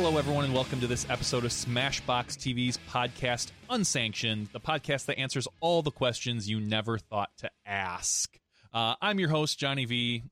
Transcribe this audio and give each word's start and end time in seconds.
Hello, 0.00 0.16
everyone, 0.16 0.44
and 0.44 0.54
welcome 0.54 0.78
to 0.78 0.86
this 0.86 1.10
episode 1.10 1.44
of 1.44 1.50
Smashbox 1.50 2.36
TV's 2.36 2.78
podcast 2.88 3.50
Unsanctioned, 3.68 4.46
the 4.52 4.60
podcast 4.60 5.06
that 5.06 5.18
answers 5.18 5.48
all 5.58 5.82
the 5.82 5.90
questions 5.90 6.48
you 6.48 6.60
never 6.60 6.98
thought 6.98 7.30
to 7.38 7.50
ask. 7.66 8.38
Uh, 8.72 8.94
I'm 9.02 9.18
your 9.18 9.28
host, 9.28 9.58
Johnny 9.58 9.86
V. 9.86 10.22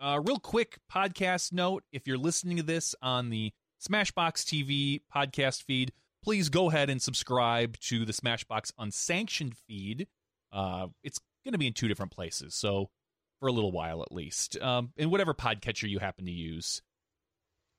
Uh, 0.00 0.20
real 0.24 0.40
quick 0.40 0.80
podcast 0.92 1.52
note 1.52 1.84
if 1.92 2.08
you're 2.08 2.18
listening 2.18 2.56
to 2.56 2.64
this 2.64 2.96
on 3.00 3.30
the 3.30 3.52
Smashbox 3.80 4.42
TV 4.42 5.00
podcast 5.14 5.62
feed, 5.62 5.92
please 6.24 6.48
go 6.48 6.68
ahead 6.68 6.90
and 6.90 7.00
subscribe 7.00 7.78
to 7.78 8.04
the 8.04 8.12
Smashbox 8.12 8.72
Unsanctioned 8.80 9.56
feed. 9.56 10.08
Uh, 10.52 10.88
it's 11.04 11.20
going 11.44 11.52
to 11.52 11.58
be 11.58 11.68
in 11.68 11.72
two 11.72 11.86
different 11.86 12.10
places, 12.10 12.56
so 12.56 12.90
for 13.38 13.46
a 13.46 13.52
little 13.52 13.70
while 13.70 14.02
at 14.02 14.10
least, 14.10 14.60
um, 14.60 14.90
in 14.96 15.08
whatever 15.08 15.34
podcatcher 15.34 15.88
you 15.88 16.00
happen 16.00 16.24
to 16.24 16.32
use. 16.32 16.82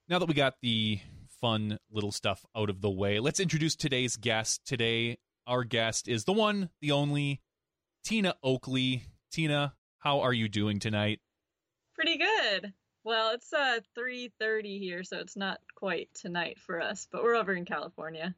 Now 0.09 0.17
that 0.17 0.27
we 0.27 0.33
got 0.33 0.55
the 0.61 0.99
fun 1.39 1.77
little 1.91 2.11
stuff 2.11 2.43
out 2.55 2.71
of 2.71 2.81
the 2.81 2.89
way, 2.89 3.19
let's 3.19 3.39
introduce 3.39 3.75
today's 3.75 4.15
guest. 4.17 4.65
Today, 4.65 5.19
our 5.45 5.63
guest 5.63 6.07
is 6.07 6.23
the 6.25 6.33
one, 6.33 6.69
the 6.81 6.91
only, 6.91 7.41
Tina 8.03 8.33
Oakley. 8.41 9.03
Tina, 9.31 9.75
how 9.99 10.21
are 10.21 10.33
you 10.33 10.49
doing 10.49 10.79
tonight? 10.79 11.19
Pretty 11.93 12.17
good. 12.17 12.73
Well, 13.03 13.33
it's 13.35 13.53
uh 13.53 13.81
3:30 13.95 14.79
here, 14.79 15.03
so 15.03 15.19
it's 15.19 15.37
not 15.37 15.59
quite 15.75 16.09
tonight 16.15 16.59
for 16.59 16.81
us, 16.81 17.07
but 17.11 17.23
we're 17.23 17.35
over 17.35 17.53
in 17.53 17.65
California. 17.65 18.35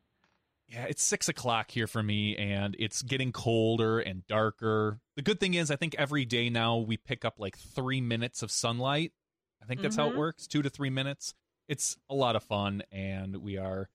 Yeah, 0.67 0.85
it's 0.89 1.03
six 1.03 1.29
o'clock 1.29 1.71
here 1.71 1.87
for 1.87 2.03
me, 2.03 2.35
and 2.35 2.75
it's 2.79 3.01
getting 3.01 3.31
colder 3.31 3.99
and 3.99 4.25
darker. 4.27 4.99
The 5.15 5.21
good 5.21 5.39
thing 5.39 5.53
is, 5.53 5.71
I 5.71 5.75
think 5.77 5.95
every 5.97 6.25
day 6.25 6.49
now 6.49 6.77
we 6.77 6.97
pick 6.97 7.23
up 7.23 7.39
like 7.39 7.57
three 7.57 8.01
minutes 8.01 8.43
of 8.43 8.51
sunlight. 8.51 9.13
I 9.61 9.65
think 9.65 9.81
that's 9.81 9.95
how 9.95 10.07
it 10.09 10.13
Mhm. 10.13 10.17
works, 10.17 10.47
two 10.47 10.61
to 10.61 10.69
three 10.69 10.89
minutes. 10.89 11.33
It's 11.71 11.95
a 12.09 12.13
lot 12.13 12.35
of 12.35 12.43
fun, 12.43 12.83
and 12.91 13.37
we 13.37 13.57
are. 13.57 13.89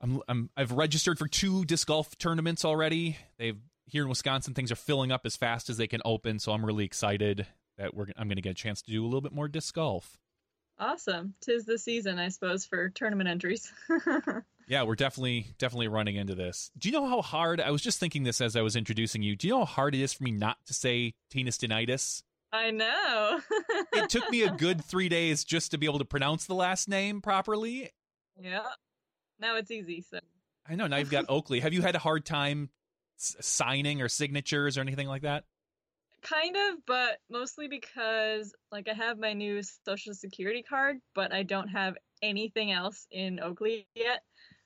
I'm, 0.00 0.20
I'm 0.26 0.50
I've 0.56 0.72
registered 0.72 1.16
for 1.16 1.28
two 1.28 1.64
disc 1.64 1.86
golf 1.86 2.18
tournaments 2.18 2.64
already. 2.64 3.16
They've 3.38 3.56
here 3.86 4.02
in 4.02 4.08
Wisconsin, 4.08 4.52
things 4.52 4.72
are 4.72 4.76
filling 4.76 5.12
up 5.12 5.24
as 5.24 5.36
fast 5.36 5.70
as 5.70 5.76
they 5.76 5.86
can 5.86 6.00
open, 6.04 6.40
so 6.40 6.50
I'm 6.50 6.66
really 6.66 6.84
excited 6.84 7.46
that 7.76 7.94
we're 7.94 8.06
I'm 8.16 8.26
going 8.26 8.34
to 8.34 8.42
get 8.42 8.50
a 8.50 8.54
chance 8.54 8.82
to 8.82 8.90
do 8.90 9.04
a 9.04 9.06
little 9.06 9.20
bit 9.20 9.32
more 9.32 9.46
disc 9.46 9.72
golf. 9.76 10.18
Awesome. 10.76 11.34
Tis 11.40 11.64
the 11.64 11.78
season, 11.78 12.18
I 12.18 12.30
suppose, 12.30 12.66
for 12.66 12.88
tournament 12.88 13.28
entries. 13.28 13.72
Yeah, 14.68 14.82
we're 14.82 14.96
definitely 14.96 15.46
definitely 15.56 15.88
running 15.88 16.16
into 16.16 16.34
this. 16.34 16.70
Do 16.76 16.90
you 16.90 16.92
know 16.92 17.06
how 17.06 17.22
hard 17.22 17.58
I 17.58 17.70
was 17.70 17.80
just 17.80 17.98
thinking 17.98 18.24
this 18.24 18.42
as 18.42 18.54
I 18.54 18.60
was 18.60 18.76
introducing 18.76 19.22
you? 19.22 19.34
Do 19.34 19.46
you 19.46 19.54
know 19.54 19.60
how 19.60 19.64
hard 19.64 19.94
it 19.94 20.02
is 20.02 20.12
for 20.12 20.24
me 20.24 20.30
not 20.30 20.58
to 20.66 20.74
say 20.74 21.14
tenistinitis? 21.32 22.22
I 22.52 22.70
know. 22.70 23.40
It 23.92 24.08
took 24.08 24.30
me 24.30 24.42
a 24.42 24.50
good 24.56 24.84
three 24.84 25.08
days 25.08 25.44
just 25.44 25.70
to 25.72 25.78
be 25.78 25.86
able 25.86 25.98
to 25.98 26.04
pronounce 26.04 26.46
the 26.46 26.54
last 26.54 26.88
name 26.88 27.20
properly. 27.20 27.90
yeah. 28.40 28.62
Now 29.40 29.56
it's 29.56 29.70
easy. 29.70 30.00
So 30.02 30.18
I 30.68 30.74
know 30.74 30.86
now 30.86 30.96
you've 30.96 31.10
got 31.10 31.24
Oakley. 31.28 31.60
Have 31.60 31.72
you 31.72 31.82
had 31.82 31.94
a 31.94 31.98
hard 32.00 32.24
time 32.24 32.70
s- 33.18 33.36
signing 33.40 34.02
or 34.02 34.08
signatures 34.08 34.76
or 34.78 34.80
anything 34.80 35.08
like 35.08 35.22
that? 35.22 35.44
kind 36.20 36.56
of, 36.56 36.84
but 36.84 37.18
mostly 37.30 37.68
because 37.68 38.52
like 38.72 38.88
I 38.88 38.92
have 38.92 39.18
my 39.18 39.34
new 39.34 39.62
social 39.84 40.14
security 40.14 40.62
card, 40.62 40.98
but 41.14 41.32
I 41.32 41.44
don't 41.44 41.68
have 41.68 41.96
anything 42.22 42.72
else 42.72 43.06
in 43.10 43.38
Oakley 43.40 43.86
yet. 43.94 44.22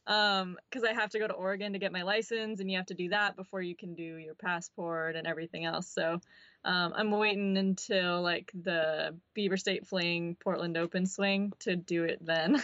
Um, 0.06 0.56
because 0.69 0.83
I 0.83 0.94
have 0.94 1.10
to 1.10 1.20
go 1.20 1.28
to 1.28 1.33
Oregon 1.34 1.75
to 1.75 1.78
get 1.78 1.92
my 1.92 2.03
license, 2.03 2.58
and 2.58 2.69
you 2.69 2.77
have 2.78 2.86
to 2.86 2.94
do 2.94 3.10
that 3.10 3.36
before 3.36 3.62
you 3.62 3.77
can 3.77 3.94
do 3.94 4.16
your 4.16 4.34
passport 4.34 5.14
and 5.14 5.28
everything 5.28 5.64
else. 5.64 5.86
So, 5.88 6.20
um, 6.65 6.93
I'm 6.95 7.11
waiting 7.11 7.57
until 7.57 8.23
like 8.23 8.51
the 8.55 9.17
Beaver 9.35 9.57
State 9.57 9.87
Fling 9.87 10.37
Portland 10.43 10.77
Open 10.77 11.06
swing 11.06 11.53
to 11.61 11.75
do 11.77 12.05
it 12.05 12.25
then. 12.25 12.62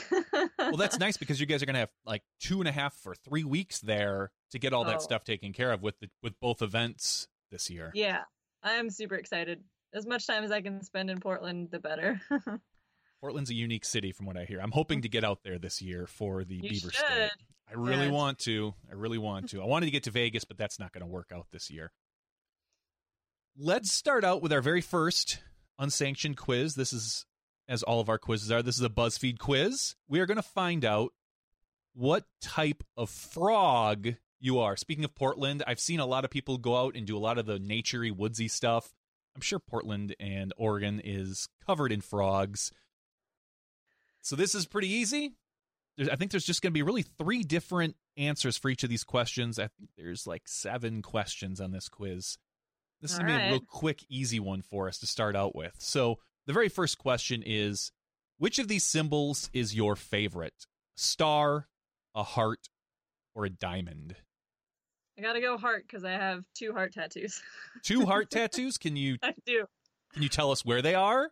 Well, 0.58 0.76
that's 0.76 0.98
nice 1.00 1.16
because 1.16 1.40
you 1.40 1.46
guys 1.46 1.62
are 1.62 1.66
going 1.66 1.74
to 1.74 1.80
have 1.80 1.90
like 2.06 2.22
two 2.40 2.60
and 2.60 2.68
a 2.68 2.72
half 2.72 2.94
or 3.04 3.14
three 3.14 3.44
weeks 3.44 3.80
there 3.80 4.30
to 4.52 4.58
get 4.58 4.72
all 4.72 4.84
that 4.84 4.96
Oh. 4.96 5.00
stuff 5.00 5.24
taken 5.24 5.52
care 5.52 5.72
of 5.72 5.82
with 5.82 5.98
the, 6.00 6.08
with 6.22 6.38
both 6.40 6.62
events 6.62 7.28
this 7.50 7.68
year. 7.70 7.90
yeah, 7.94 8.22
I'm 8.62 8.90
super 8.90 9.14
excited. 9.16 9.62
As 9.94 10.06
much 10.06 10.26
time 10.26 10.44
as 10.44 10.50
I 10.52 10.60
can 10.60 10.82
spend 10.82 11.10
in 11.10 11.18
Portland, 11.18 11.70
the 11.70 11.78
better. 11.78 12.20
Portland's 13.20 13.50
a 13.50 13.54
unique 13.54 13.84
city 13.84 14.12
from 14.12 14.26
what 14.26 14.36
I 14.36 14.44
hear. 14.44 14.60
I'm 14.60 14.70
hoping 14.70 15.02
to 15.02 15.08
get 15.08 15.24
out 15.24 15.40
there 15.42 15.58
this 15.58 15.82
year 15.82 16.06
for 16.06 16.44
the 16.44 16.56
You 16.56 16.62
Beaver 16.62 16.90
should. 16.90 16.94
State. 16.94 17.30
I 17.70 17.74
really 17.74 18.08
want 18.10 18.38
to. 18.40 18.74
I 18.90 18.94
really 18.94 19.18
want 19.18 19.50
to. 19.50 19.60
I 19.60 19.66
wanted 19.66 19.86
to 19.86 19.92
get 19.92 20.04
to 20.04 20.10
Vegas, 20.10 20.44
but 20.44 20.56
that's 20.56 20.78
not 20.78 20.92
going 20.92 21.00
to 21.02 21.06
work 21.06 21.32
out 21.34 21.46
this 21.50 21.68
year. 21.70 21.90
Let's 23.60 23.92
start 23.92 24.22
out 24.22 24.40
with 24.40 24.52
our 24.52 24.62
very 24.62 24.80
first 24.80 25.40
unsanctioned 25.80 26.36
quiz. 26.36 26.76
This 26.76 26.92
is, 26.92 27.26
as 27.68 27.82
all 27.82 27.98
of 27.98 28.08
our 28.08 28.16
quizzes 28.16 28.52
are, 28.52 28.62
this 28.62 28.76
is 28.76 28.84
a 28.84 28.88
BuzzFeed 28.88 29.40
quiz. 29.40 29.96
We 30.08 30.20
are 30.20 30.26
going 30.26 30.36
to 30.36 30.42
find 30.42 30.84
out 30.84 31.12
what 31.92 32.22
type 32.40 32.84
of 32.96 33.10
frog 33.10 34.14
you 34.38 34.60
are. 34.60 34.76
Speaking 34.76 35.04
of 35.04 35.16
Portland, 35.16 35.64
I've 35.66 35.80
seen 35.80 35.98
a 35.98 36.06
lot 36.06 36.24
of 36.24 36.30
people 36.30 36.58
go 36.58 36.76
out 36.76 36.94
and 36.94 37.04
do 37.04 37.16
a 37.16 37.18
lot 37.18 37.36
of 37.36 37.46
the 37.46 37.58
naturey, 37.58 38.16
woodsy 38.16 38.46
stuff. 38.46 38.94
I'm 39.34 39.42
sure 39.42 39.58
Portland 39.58 40.14
and 40.20 40.52
Oregon 40.56 41.00
is 41.02 41.48
covered 41.66 41.90
in 41.90 42.00
frogs. 42.00 42.70
So 44.22 44.36
this 44.36 44.54
is 44.54 44.66
pretty 44.66 44.88
easy. 44.88 45.32
There's, 45.96 46.08
I 46.08 46.14
think 46.14 46.30
there's 46.30 46.46
just 46.46 46.62
going 46.62 46.70
to 46.70 46.78
be 46.78 46.82
really 46.82 47.02
three 47.02 47.42
different 47.42 47.96
answers 48.16 48.56
for 48.56 48.70
each 48.70 48.84
of 48.84 48.88
these 48.88 49.02
questions. 49.02 49.58
I 49.58 49.66
think 49.66 49.90
there's 49.96 50.28
like 50.28 50.46
seven 50.46 51.02
questions 51.02 51.60
on 51.60 51.72
this 51.72 51.88
quiz. 51.88 52.38
This 53.00 53.12
is 53.12 53.18
going 53.18 53.30
to 53.30 53.38
be 53.38 53.44
a 53.44 53.50
real 53.50 53.60
quick, 53.60 54.04
easy 54.08 54.40
one 54.40 54.62
for 54.62 54.88
us 54.88 54.98
to 54.98 55.06
start 55.06 55.36
out 55.36 55.54
with. 55.54 55.74
So 55.78 56.18
the 56.46 56.52
very 56.52 56.68
first 56.68 56.98
question 56.98 57.42
is 57.46 57.92
Which 58.38 58.58
of 58.58 58.68
these 58.68 58.84
symbols 58.84 59.50
is 59.52 59.74
your 59.74 59.94
favorite? 59.96 60.66
Star, 60.96 61.68
a 62.14 62.22
heart, 62.24 62.68
or 63.34 63.44
a 63.44 63.50
diamond? 63.50 64.16
I 65.16 65.22
gotta 65.22 65.40
go 65.40 65.56
heart 65.56 65.84
because 65.86 66.04
I 66.04 66.12
have 66.12 66.44
two 66.54 66.72
heart 66.72 66.92
tattoos. 66.92 67.40
Two 67.82 68.06
heart 68.06 68.30
tattoos. 68.32 68.78
Can 68.78 68.96
you 68.96 69.16
I 69.22 69.34
do. 69.46 69.66
can 70.12 70.22
you 70.22 70.28
tell 70.28 70.50
us 70.50 70.64
where 70.64 70.82
they 70.82 70.94
are? 70.94 71.30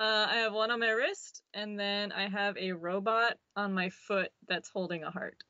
Uh, 0.00 0.26
I 0.30 0.36
have 0.36 0.52
one 0.52 0.70
on 0.70 0.78
my 0.78 0.90
wrist, 0.90 1.42
and 1.52 1.78
then 1.78 2.12
I 2.12 2.28
have 2.28 2.56
a 2.56 2.70
robot 2.72 3.36
on 3.56 3.72
my 3.72 3.88
foot 3.88 4.30
that's 4.46 4.68
holding 4.68 5.02
a 5.02 5.10
heart. 5.10 5.42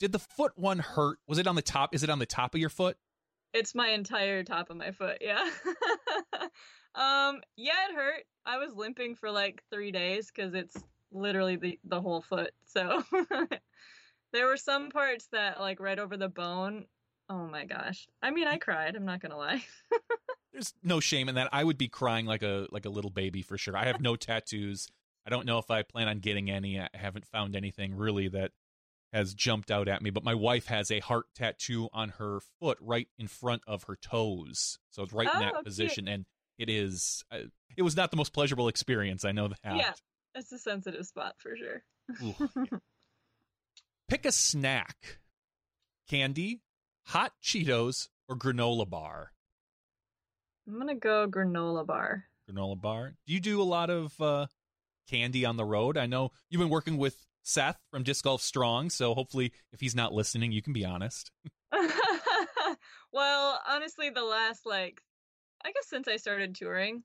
Did 0.00 0.12
the 0.12 0.18
foot 0.18 0.52
one 0.56 0.78
hurt? 0.78 1.18
Was 1.26 1.38
it 1.38 1.46
on 1.46 1.54
the 1.54 1.62
top? 1.62 1.94
Is 1.94 2.02
it 2.02 2.08
on 2.08 2.18
the 2.18 2.26
top 2.26 2.54
of 2.54 2.60
your 2.60 2.70
foot? 2.70 2.96
It's 3.56 3.74
my 3.74 3.88
entire 3.88 4.44
top 4.44 4.68
of 4.68 4.76
my 4.76 4.90
foot. 4.90 5.18
Yeah. 5.22 5.42
um. 6.94 7.40
Yeah, 7.56 7.72
it 7.88 7.94
hurt. 7.94 8.24
I 8.44 8.58
was 8.58 8.74
limping 8.74 9.14
for 9.14 9.30
like 9.30 9.62
three 9.72 9.90
days 9.90 10.30
because 10.34 10.52
it's 10.52 10.76
literally 11.10 11.56
the 11.56 11.78
the 11.84 12.00
whole 12.00 12.20
foot. 12.20 12.50
So 12.66 13.02
there 14.32 14.46
were 14.46 14.58
some 14.58 14.90
parts 14.90 15.28
that 15.32 15.58
like 15.58 15.80
right 15.80 15.98
over 15.98 16.18
the 16.18 16.28
bone. 16.28 16.84
Oh 17.30 17.46
my 17.46 17.64
gosh. 17.64 18.06
I 18.22 18.30
mean, 18.30 18.46
I 18.46 18.58
cried. 18.58 18.94
I'm 18.94 19.06
not 19.06 19.20
gonna 19.20 19.38
lie. 19.38 19.64
There's 20.52 20.74
no 20.82 21.00
shame 21.00 21.30
in 21.30 21.34
that. 21.36 21.48
I 21.50 21.64
would 21.64 21.78
be 21.78 21.88
crying 21.88 22.26
like 22.26 22.42
a 22.42 22.66
like 22.70 22.84
a 22.84 22.90
little 22.90 23.10
baby 23.10 23.40
for 23.40 23.56
sure. 23.56 23.76
I 23.76 23.86
have 23.86 24.02
no 24.02 24.16
tattoos. 24.16 24.88
I 25.26 25.30
don't 25.30 25.46
know 25.46 25.58
if 25.58 25.70
I 25.70 25.82
plan 25.82 26.08
on 26.08 26.18
getting 26.18 26.50
any. 26.50 26.78
I 26.78 26.88
haven't 26.92 27.26
found 27.26 27.56
anything 27.56 27.94
really 27.94 28.28
that 28.28 28.52
has 29.12 29.34
jumped 29.34 29.70
out 29.70 29.88
at 29.88 30.02
me. 30.02 30.10
But 30.10 30.24
my 30.24 30.34
wife 30.34 30.66
has 30.66 30.90
a 30.90 31.00
heart 31.00 31.26
tattoo 31.34 31.88
on 31.92 32.10
her 32.18 32.40
foot, 32.60 32.78
right 32.80 33.08
in 33.18 33.28
front 33.28 33.62
of 33.66 33.84
her 33.84 33.96
toes. 33.96 34.78
So 34.90 35.02
it's 35.02 35.12
right 35.12 35.26
in 35.28 35.36
Oh, 35.36 35.40
that 35.40 35.52
cute. 35.54 35.64
position, 35.64 36.08
and 36.08 36.26
it 36.58 36.68
is. 36.68 37.24
Uh, 37.30 37.38
it 37.76 37.82
was 37.82 37.96
not 37.96 38.10
the 38.10 38.16
most 38.16 38.32
pleasurable 38.32 38.68
experience. 38.68 39.24
I 39.24 39.32
know 39.32 39.48
that. 39.48 39.58
Yeah. 39.76 39.92
It's 40.34 40.52
a 40.52 40.58
sensitive 40.58 41.06
spot 41.06 41.34
for 41.38 41.56
sure. 41.56 41.82
Ooh, 42.22 42.34
yeah. 42.70 42.78
Pick 44.08 44.24
a 44.26 44.32
snack: 44.32 45.18
candy, 46.08 46.60
hot 47.06 47.32
Cheetos, 47.42 48.08
or 48.28 48.36
granola 48.36 48.88
bar. 48.88 49.32
I'm 50.68 50.78
gonna 50.78 50.94
go 50.94 51.26
granola 51.28 51.86
bar. 51.86 52.24
granola 52.50 52.80
bar. 52.80 53.14
Do 53.26 53.32
you 53.32 53.40
do 53.40 53.60
a 53.60 53.64
lot 53.64 53.88
of 53.90 54.20
uh, 54.20 54.46
candy 55.08 55.44
on 55.44 55.56
the 55.56 55.64
road? 55.64 55.96
I 55.96 56.06
know 56.06 56.30
you've 56.50 56.60
been 56.60 56.68
working 56.68 56.96
with 56.98 57.16
Seth 57.46 57.78
from 57.92 58.02
Disc 58.02 58.24
Golf 58.24 58.42
Strong, 58.42 58.90
so 58.90 59.14
hopefully, 59.14 59.52
if 59.72 59.80
he's 59.80 59.94
not 59.94 60.12
listening, 60.12 60.50
you 60.50 60.60
can 60.60 60.72
be 60.72 60.84
honest. 60.84 61.30
well, 63.12 63.60
honestly, 63.68 64.10
the 64.10 64.24
last 64.24 64.66
like, 64.66 65.00
I 65.64 65.70
guess 65.70 65.88
since 65.88 66.08
I 66.08 66.16
started 66.16 66.56
touring, 66.56 67.04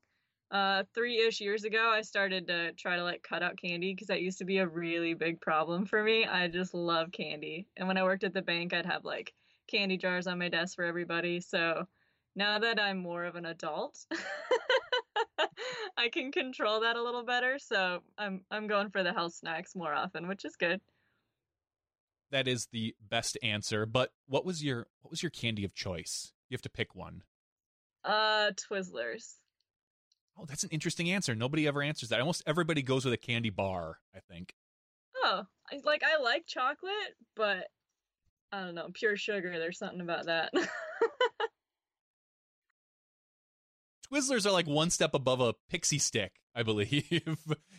uh, 0.49 0.83
three 0.95 1.19
ish 1.19 1.41
years 1.41 1.63
ago, 1.63 1.91
I 1.93 2.01
started 2.01 2.47
to 2.47 2.73
try 2.73 2.95
to 2.95 3.03
like 3.03 3.21
cut 3.21 3.43
out 3.43 3.61
candy 3.61 3.93
because 3.93 4.07
that 4.07 4.23
used 4.23 4.39
to 4.39 4.45
be 4.45 4.57
a 4.57 4.67
really 4.67 5.13
big 5.13 5.39
problem 5.41 5.85
for 5.85 6.03
me. 6.03 6.25
I 6.25 6.47
just 6.47 6.73
love 6.73 7.11
candy, 7.11 7.67
and 7.77 7.87
when 7.87 7.97
I 7.97 8.03
worked 8.03 8.23
at 8.23 8.33
the 8.33 8.41
bank, 8.41 8.73
I'd 8.73 8.87
have 8.87 9.05
like 9.05 9.33
candy 9.69 9.97
jars 9.97 10.25
on 10.25 10.39
my 10.39 10.49
desk 10.49 10.75
for 10.75 10.85
everybody. 10.85 11.39
So 11.39 11.85
now 12.35 12.59
that 12.59 12.79
I'm 12.79 12.97
more 12.97 13.25
of 13.25 13.35
an 13.35 13.45
adult, 13.45 13.97
I 15.97 16.09
can 16.09 16.31
control 16.31 16.81
that 16.81 16.95
a 16.95 17.03
little 17.03 17.23
better. 17.23 17.59
So 17.59 17.99
I'm 18.17 18.41
I'm 18.49 18.67
going 18.67 18.89
for 18.89 19.03
the 19.03 19.13
health 19.13 19.33
snacks 19.33 19.75
more 19.75 19.93
often, 19.93 20.27
which 20.27 20.45
is 20.45 20.55
good. 20.55 20.81
That 22.31 22.47
is 22.47 22.67
the 22.71 22.95
best 23.09 23.37
answer. 23.43 23.85
But 23.85 24.11
what 24.27 24.45
was 24.45 24.63
your 24.63 24.87
what 25.01 25.11
was 25.11 25.21
your 25.21 25.29
candy 25.29 25.65
of 25.65 25.73
choice? 25.73 26.31
You 26.49 26.55
have 26.55 26.61
to 26.63 26.69
pick 26.69 26.95
one. 26.95 27.23
Uh, 28.03 28.51
Twizzlers. 28.51 29.35
Oh, 30.37 30.45
that's 30.45 30.63
an 30.63 30.69
interesting 30.71 31.11
answer. 31.11 31.35
Nobody 31.35 31.67
ever 31.67 31.81
answers 31.81 32.09
that. 32.09 32.19
Almost 32.19 32.43
everybody 32.47 32.81
goes 32.81 33.05
with 33.05 33.13
a 33.13 33.17
candy 33.17 33.49
bar, 33.49 33.99
I 34.15 34.19
think. 34.19 34.55
Oh, 35.23 35.43
I, 35.71 35.79
like 35.83 36.03
I 36.03 36.21
like 36.21 36.47
chocolate, 36.47 37.15
but 37.35 37.67
I 38.51 38.61
don't 38.61 38.75
know, 38.75 38.89
pure 38.93 39.17
sugar. 39.17 39.59
There's 39.59 39.77
something 39.77 40.01
about 40.01 40.25
that. 40.25 40.51
Twizzlers 44.11 44.45
are 44.45 44.51
like 44.51 44.67
one 44.67 44.89
step 44.89 45.13
above 45.13 45.39
a 45.39 45.53
pixie 45.69 45.99
stick, 45.99 46.33
I 46.55 46.63
believe. 46.63 47.05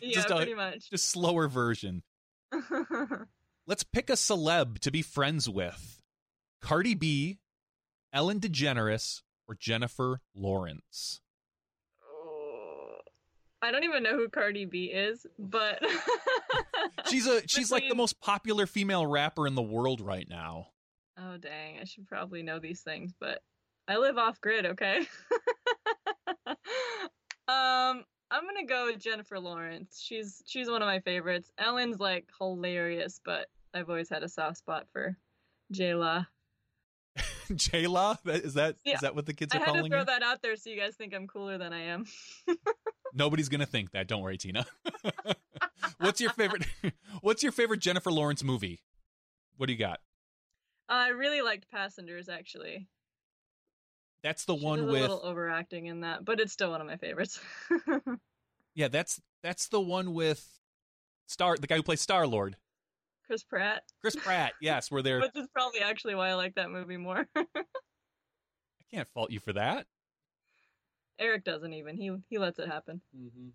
yeah, 0.01 0.13
just 0.13 0.31
a, 0.31 0.35
pretty 0.35 0.55
much. 0.55 0.89
just 0.89 1.09
slower 1.09 1.47
version. 1.47 2.03
Let's 3.67 3.83
pick 3.83 4.09
a 4.09 4.13
celeb 4.13 4.79
to 4.79 4.91
be 4.91 5.01
friends 5.01 5.47
with. 5.47 6.01
Cardi 6.61 6.95
B, 6.95 7.39
Ellen 8.11 8.39
DeGeneres, 8.39 9.21
or 9.47 9.55
Jennifer 9.55 10.21
Lawrence. 10.35 11.21
Oh, 12.03 12.97
I 13.61 13.71
don't 13.71 13.83
even 13.83 14.03
know 14.03 14.15
who 14.15 14.29
Cardi 14.29 14.65
B 14.65 14.85
is, 14.85 15.25
but 15.37 15.81
She's 17.07 17.27
a 17.27 17.47
she's 17.47 17.71
like 17.71 17.87
the 17.89 17.95
most 17.95 18.19
popular 18.19 18.65
female 18.65 19.05
rapper 19.05 19.47
in 19.47 19.55
the 19.55 19.61
world 19.61 20.01
right 20.01 20.27
now. 20.27 20.67
Oh 21.17 21.37
dang, 21.37 21.79
I 21.79 21.83
should 21.83 22.07
probably 22.07 22.43
know 22.43 22.59
these 22.59 22.81
things, 22.81 23.13
but 23.19 23.41
I 23.87 23.97
live 23.97 24.17
off 24.17 24.41
grid, 24.41 24.65
okay? 24.65 25.05
Um, 27.47 28.03
I'm 28.31 28.45
gonna 28.45 28.65
go 28.65 28.85
with 28.85 28.99
Jennifer 28.99 29.39
Lawrence. 29.39 30.01
She's 30.01 30.41
she's 30.45 30.69
one 30.69 30.81
of 30.81 30.87
my 30.87 30.99
favorites. 30.99 31.51
Ellen's 31.57 31.99
like 31.99 32.27
hilarious, 32.39 33.19
but 33.23 33.47
I've 33.73 33.89
always 33.89 34.09
had 34.09 34.23
a 34.23 34.29
soft 34.29 34.57
spot 34.57 34.87
for 34.91 35.17
J-Law. 35.71 36.25
J-Law, 37.55 38.17
is 38.25 38.53
that 38.55 38.75
is 38.85 38.93
Yeah. 38.93 38.97
that 39.01 39.15
what 39.15 39.25
the 39.25 39.33
kids 39.33 39.53
are 39.53 39.59
calling? 39.59 39.69
I 39.69 39.77
had 39.77 39.83
to 39.83 39.89
throw 39.89 39.99
her? 39.99 40.05
that 40.05 40.23
out 40.23 40.41
there 40.41 40.55
so 40.55 40.69
you 40.69 40.79
guys 40.79 40.95
think 40.95 41.13
I'm 41.13 41.27
cooler 41.27 41.57
than 41.57 41.73
I 41.73 41.81
am. 41.83 42.05
Nobody's 43.13 43.49
gonna 43.49 43.65
think 43.65 43.91
that. 43.91 44.07
Don't 44.07 44.21
worry, 44.21 44.37
Tina. 44.37 44.65
what's 45.99 46.19
your 46.21 46.31
favorite? 46.31 46.65
What's 47.21 47.43
your 47.43 47.51
favorite 47.51 47.79
Jennifer 47.81 48.11
Lawrence 48.11 48.43
movie? 48.43 48.81
What 49.57 49.67
do 49.67 49.73
you 49.73 49.79
got? 49.79 49.99
I 50.89 51.09
really 51.09 51.41
liked 51.41 51.69
Passengers 51.69 52.29
actually. 52.29 52.87
That's 54.23 54.45
the 54.45 54.57
She 54.57 54.63
one 54.63 54.85
was 54.85 54.89
a 54.89 54.91
with 54.93 55.01
little 55.01 55.21
overacting 55.23 55.87
in 55.87 56.01
that, 56.01 56.23
but 56.23 56.39
it's 56.39 56.53
still 56.53 56.71
one 56.71 56.81
of 56.81 56.87
my 56.87 56.97
favorites. 56.97 57.39
yeah. 58.73 58.87
That's 58.87 59.21
that's 59.41 59.67
the 59.67 59.81
one 59.81 60.13
with 60.13 60.47
Star, 61.27 61.57
the 61.57 61.67
guy 61.67 61.75
who 61.75 61.83
plays 61.83 62.01
Star 62.01 62.25
Lord, 62.25 62.55
Chris 63.27 63.43
Pratt, 63.43 63.83
Chris 64.01 64.15
Pratt. 64.15 64.53
Yes, 64.61 64.89
where 64.89 65.01
they're. 65.01 65.19
which 65.19 65.35
is 65.35 65.47
probably 65.53 65.81
actually 65.81 66.15
why 66.15 66.29
I 66.29 66.33
like 66.35 66.55
that 66.55 66.71
movie 66.71 66.97
more. 66.97 67.27
I 67.35 67.45
can't 68.93 69.07
fault 69.09 69.31
you 69.31 69.39
for 69.39 69.53
that. 69.53 69.87
Eric 71.19 71.43
doesn't 71.43 71.73
even. 71.73 71.97
He 71.97 72.15
he 72.29 72.37
lets 72.37 72.59
it 72.59 72.67
happen. 72.67 73.01
Mm-hmm. 73.15 73.49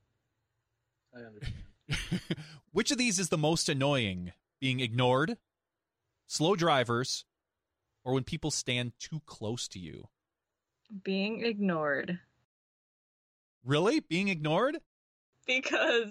I 1.17 1.27
understand. 1.27 2.45
Which 2.73 2.91
of 2.91 2.99
these 2.99 3.19
is 3.19 3.31
the 3.31 3.39
most 3.39 3.69
annoying? 3.69 4.33
Being 4.61 4.81
ignored, 4.81 5.39
slow 6.27 6.57
drivers, 6.57 7.25
or 8.05 8.13
when 8.13 8.25
people 8.25 8.51
stand 8.51 8.93
too 8.99 9.23
close 9.25 9.69
to 9.69 9.79
you? 9.79 10.09
Being 11.05 11.45
ignored 11.45 12.19
Really? 13.65 14.01
Being 14.01 14.29
ignored? 14.29 14.79
because 15.49 16.09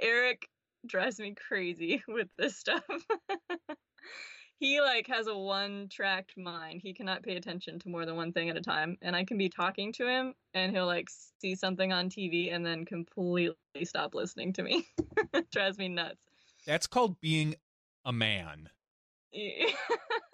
Eric 0.00 0.48
drives 0.86 1.20
me 1.20 1.34
crazy 1.34 2.02
with 2.08 2.28
this 2.38 2.56
stuff. 2.56 2.82
he 4.58 4.80
like 4.80 5.06
has 5.08 5.26
a 5.26 5.36
one 5.36 5.88
tracked 5.90 6.38
mind. 6.38 6.80
He 6.82 6.94
cannot 6.94 7.22
pay 7.22 7.36
attention 7.36 7.78
to 7.80 7.88
more 7.88 8.06
than 8.06 8.16
one 8.16 8.32
thing 8.32 8.48
at 8.48 8.56
a 8.56 8.62
time. 8.62 8.96
And 9.02 9.14
I 9.14 9.24
can 9.24 9.36
be 9.36 9.50
talking 9.50 9.92
to 9.94 10.06
him 10.06 10.34
and 10.54 10.72
he'll 10.72 10.86
like 10.86 11.08
see 11.40 11.54
something 11.54 11.92
on 11.92 12.08
TV 12.08 12.54
and 12.54 12.64
then 12.64 12.84
completely 12.86 13.56
stop 13.84 14.14
listening 14.14 14.52
to 14.54 14.62
me. 14.62 14.86
drives 15.52 15.76
me 15.76 15.88
nuts. 15.88 16.20
That's 16.66 16.86
called 16.86 17.20
being 17.20 17.56
a 18.04 18.12
man. 18.12 18.70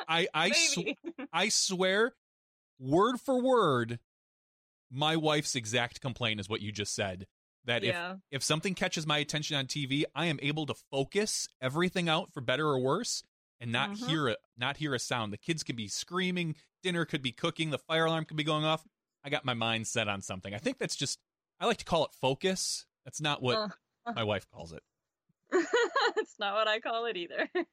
I 0.08 0.28
I 0.32 0.50
sw- 0.52 0.94
I 1.32 1.48
swear, 1.48 2.14
word 2.78 3.20
for 3.20 3.40
word, 3.42 3.98
my 4.90 5.16
wife's 5.16 5.54
exact 5.54 6.00
complaint 6.00 6.40
is 6.40 6.48
what 6.48 6.60
you 6.60 6.72
just 6.72 6.94
said. 6.94 7.26
That 7.64 7.82
yeah. 7.82 8.12
if 8.12 8.18
if 8.30 8.42
something 8.44 8.74
catches 8.74 9.06
my 9.06 9.18
attention 9.18 9.56
on 9.56 9.66
TV, 9.66 10.04
I 10.14 10.26
am 10.26 10.38
able 10.40 10.66
to 10.66 10.74
focus 10.90 11.48
everything 11.60 12.08
out 12.08 12.32
for 12.32 12.40
better 12.40 12.66
or 12.68 12.78
worse, 12.78 13.24
and 13.60 13.72
not 13.72 13.90
Mhm. 13.90 14.06
hear 14.08 14.28
a 14.28 14.36
not 14.56 14.76
hear 14.76 14.94
a 14.94 14.98
sound. 15.00 15.32
The 15.32 15.36
kids 15.38 15.64
could 15.64 15.74
be 15.76 15.88
screaming, 15.88 16.54
dinner 16.84 17.04
could 17.04 17.22
be 17.22 17.32
cooking, 17.32 17.70
the 17.70 17.78
fire 17.78 18.04
alarm 18.04 18.24
could 18.26 18.36
be 18.36 18.44
going 18.44 18.64
off. 18.64 18.84
I 19.24 19.30
got 19.30 19.44
my 19.44 19.54
mind 19.54 19.88
set 19.88 20.06
on 20.06 20.22
something. 20.22 20.54
I 20.54 20.58
think 20.58 20.78
that's 20.78 20.94
just 20.94 21.18
I 21.58 21.66
like 21.66 21.78
to 21.78 21.84
call 21.84 22.04
it 22.04 22.12
focus. 22.20 22.86
That's 23.04 23.20
not 23.20 23.42
what 23.42 23.56
Uh, 24.06 24.12
my 24.14 24.22
wife 24.22 24.46
calls 24.48 24.72
it. 24.72 24.84
it's 25.50 26.38
not 26.38 26.54
what 26.54 26.68
I 26.68 26.78
call 26.78 27.06
it 27.06 27.16
either. 27.16 27.48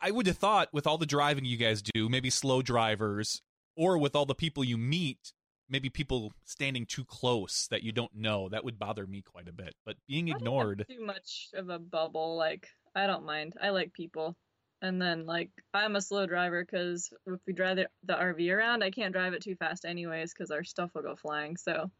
I 0.00 0.12
would 0.12 0.26
have 0.28 0.38
thought 0.38 0.72
with 0.72 0.86
all 0.86 0.98
the 0.98 1.06
driving 1.06 1.44
you 1.44 1.56
guys 1.56 1.82
do, 1.82 2.08
maybe 2.08 2.30
slow 2.30 2.62
drivers, 2.62 3.42
or 3.78 3.96
with 3.96 4.16
all 4.16 4.26
the 4.26 4.34
people 4.34 4.64
you 4.64 4.76
meet, 4.76 5.32
maybe 5.68 5.88
people 5.88 6.32
standing 6.44 6.84
too 6.84 7.04
close 7.04 7.68
that 7.70 7.84
you 7.84 7.92
don't 7.92 8.14
know, 8.14 8.48
that 8.48 8.64
would 8.64 8.78
bother 8.78 9.06
me 9.06 9.22
quite 9.22 9.48
a 9.48 9.52
bit. 9.52 9.74
But 9.86 9.96
being 10.08 10.26
I 10.26 10.32
don't 10.32 10.40
have 10.40 10.42
ignored, 10.42 10.86
too 10.90 11.06
much 11.06 11.48
of 11.54 11.70
a 11.70 11.78
bubble. 11.78 12.36
Like 12.36 12.68
I 12.94 13.06
don't 13.06 13.24
mind. 13.24 13.54
I 13.62 13.70
like 13.70 13.92
people. 13.92 14.36
And 14.82 15.00
then 15.00 15.26
like 15.26 15.50
I'm 15.72 15.96
a 15.96 16.00
slow 16.00 16.26
driver 16.26 16.64
because 16.64 17.10
if 17.26 17.40
we 17.46 17.52
drive 17.52 17.76
the, 17.76 17.88
the 18.04 18.14
RV 18.14 18.54
around, 18.54 18.82
I 18.82 18.90
can't 18.90 19.12
drive 19.12 19.32
it 19.32 19.42
too 19.42 19.54
fast 19.54 19.84
anyways 19.84 20.34
because 20.34 20.50
our 20.50 20.64
stuff 20.64 20.90
will 20.94 21.02
go 21.02 21.14
flying. 21.14 21.56
So 21.56 21.90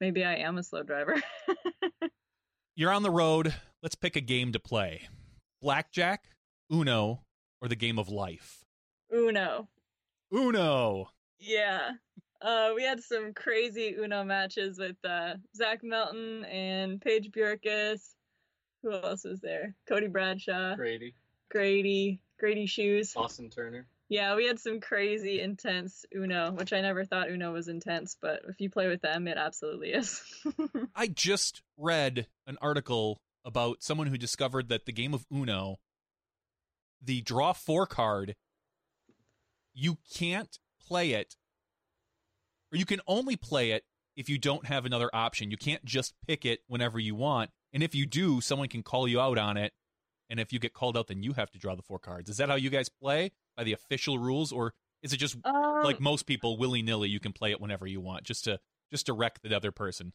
maybe 0.00 0.24
I 0.24 0.36
am 0.36 0.58
a 0.58 0.62
slow 0.64 0.82
driver. 0.82 1.22
you're 2.74 2.92
on 2.92 3.04
the 3.04 3.10
road. 3.10 3.54
Let's 3.80 3.94
pick 3.94 4.16
a 4.16 4.20
game 4.20 4.52
to 4.52 4.58
play 4.58 5.08
Blackjack, 5.62 6.24
Uno, 6.72 7.22
or 7.62 7.68
the 7.68 7.76
game 7.76 7.98
of 7.98 8.08
life. 8.08 8.64
Uno. 9.12 9.68
Uno! 10.32 11.10
Yeah. 11.38 11.92
Uh, 12.40 12.72
we 12.74 12.82
had 12.82 13.02
some 13.02 13.32
crazy 13.32 13.94
Uno 13.98 14.24
matches 14.24 14.78
with 14.78 14.96
uh, 15.04 15.34
Zach 15.56 15.82
Melton 15.82 16.44
and 16.44 17.00
Paige 17.00 17.30
Bjerkaas. 17.30 18.00
Who 18.82 18.92
else 18.92 19.24
was 19.24 19.40
there? 19.40 19.74
Cody 19.88 20.06
Bradshaw, 20.06 20.76
Grady, 20.76 21.14
Grady, 21.50 22.20
Grady 22.38 22.66
Shoes. 22.66 23.14
Austin 23.16 23.50
Turner. 23.50 23.86
Yeah, 24.08 24.36
we 24.36 24.46
had 24.46 24.60
some 24.60 24.80
crazy 24.80 25.40
intense 25.40 26.04
Uno, 26.14 26.52
which 26.52 26.72
I 26.72 26.80
never 26.80 27.04
thought 27.04 27.28
Uno 27.28 27.52
was 27.52 27.66
intense, 27.66 28.16
but 28.20 28.42
if 28.48 28.60
you 28.60 28.70
play 28.70 28.86
with 28.86 29.02
them, 29.02 29.26
it 29.26 29.36
absolutely 29.36 29.90
is. 29.90 30.22
I 30.94 31.08
just 31.08 31.62
read 31.76 32.28
an 32.46 32.56
article 32.62 33.18
about 33.44 33.82
someone 33.82 34.06
who 34.06 34.16
discovered 34.16 34.68
that 34.68 34.86
the 34.86 34.92
game 34.92 35.12
of 35.12 35.26
Uno, 35.32 35.78
the 37.02 37.20
draw 37.22 37.52
four 37.52 37.86
card, 37.86 38.36
you 39.76 39.98
can't 40.12 40.58
play 40.88 41.10
it, 41.12 41.36
or 42.72 42.78
you 42.78 42.86
can 42.86 43.00
only 43.06 43.36
play 43.36 43.70
it 43.72 43.84
if 44.16 44.28
you 44.28 44.38
don't 44.38 44.66
have 44.66 44.86
another 44.86 45.10
option. 45.12 45.50
You 45.50 45.56
can't 45.58 45.84
just 45.84 46.14
pick 46.26 46.44
it 46.46 46.60
whenever 46.66 46.98
you 46.98 47.14
want. 47.14 47.50
And 47.72 47.82
if 47.82 47.94
you 47.94 48.06
do, 48.06 48.40
someone 48.40 48.68
can 48.68 48.82
call 48.82 49.06
you 49.06 49.20
out 49.20 49.36
on 49.36 49.56
it. 49.58 49.72
And 50.30 50.40
if 50.40 50.52
you 50.52 50.58
get 50.58 50.72
called 50.72 50.96
out, 50.96 51.08
then 51.08 51.22
you 51.22 51.34
have 51.34 51.50
to 51.50 51.58
draw 51.58 51.74
the 51.76 51.82
four 51.82 51.98
cards. 51.98 52.30
Is 52.30 52.38
that 52.38 52.48
how 52.48 52.54
you 52.56 52.70
guys 52.70 52.88
play 52.88 53.32
by 53.56 53.64
the 53.64 53.72
official 53.74 54.18
rules, 54.18 54.50
or 54.50 54.72
is 55.02 55.12
it 55.12 55.18
just 55.18 55.36
um, 55.44 55.82
like 55.84 56.00
most 56.00 56.26
people, 56.26 56.56
willy 56.56 56.82
nilly? 56.82 57.08
You 57.10 57.20
can 57.20 57.32
play 57.32 57.50
it 57.52 57.60
whenever 57.60 57.86
you 57.86 58.00
want, 58.00 58.24
just 58.24 58.44
to 58.44 58.58
just 58.90 59.06
to 59.06 59.12
wreck 59.12 59.40
the 59.42 59.54
other 59.54 59.70
person. 59.70 60.12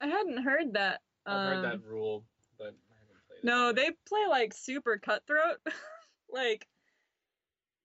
I 0.00 0.06
hadn't 0.08 0.42
heard 0.42 0.74
that. 0.74 1.00
I've 1.26 1.32
Um, 1.36 1.46
heard 1.46 1.64
that 1.72 1.84
rule, 1.84 2.24
but 2.58 2.64
I 2.90 2.94
haven't 3.00 3.26
played 3.26 3.38
it. 3.38 3.44
No, 3.44 3.72
they 3.72 3.90
play 4.06 4.26
like 4.28 4.52
super 4.54 4.98
cutthroat. 4.98 5.56
like, 6.30 6.66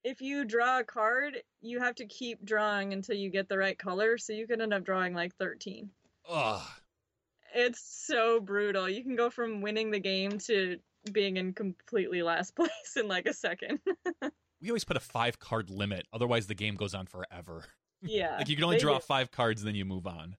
if 0.05 0.21
you 0.21 0.45
draw 0.45 0.79
a 0.79 0.83
card, 0.83 1.41
you 1.61 1.79
have 1.79 1.95
to 1.95 2.05
keep 2.05 2.45
drawing 2.45 2.93
until 2.93 3.15
you 3.15 3.31
get 3.31 3.49
the 3.49 3.57
right 3.57 3.77
color, 3.77 4.19
so 4.19 4.33
you 4.33 4.45
could 4.45 4.61
end 4.61 4.71
up 4.71 4.85
drawing 4.85 5.15
like 5.15 5.35
13. 5.35 5.89
Ugh. 6.29 6.61
It's 7.55 8.05
so 8.05 8.39
brutal. 8.39 8.87
You 8.87 9.01
can 9.03 9.15
go 9.15 9.31
from 9.31 9.61
winning 9.61 9.89
the 9.89 9.99
game 9.99 10.37
to 10.39 10.77
being 11.11 11.37
in 11.37 11.53
completely 11.53 12.21
last 12.21 12.55
place 12.55 12.69
in 12.95 13.07
like 13.07 13.25
a 13.25 13.33
second. 13.33 13.79
we 14.61 14.69
always 14.69 14.83
put 14.83 14.95
a 14.95 15.01
five 15.01 15.39
card 15.39 15.69
limit 15.69 16.07
otherwise 16.13 16.47
the 16.47 16.55
game 16.55 16.75
goes 16.75 16.95
on 16.95 17.05
forever 17.05 17.63
yeah. 18.01 18.37
like 18.37 18.49
you 18.49 18.55
can 18.55 18.63
only 18.63 18.79
draw 18.79 18.95
do. 18.95 19.01
five 19.01 19.29
cards 19.29 19.61
and 19.61 19.67
then 19.67 19.75
you 19.75 19.85
move 19.85 20.07
on 20.07 20.35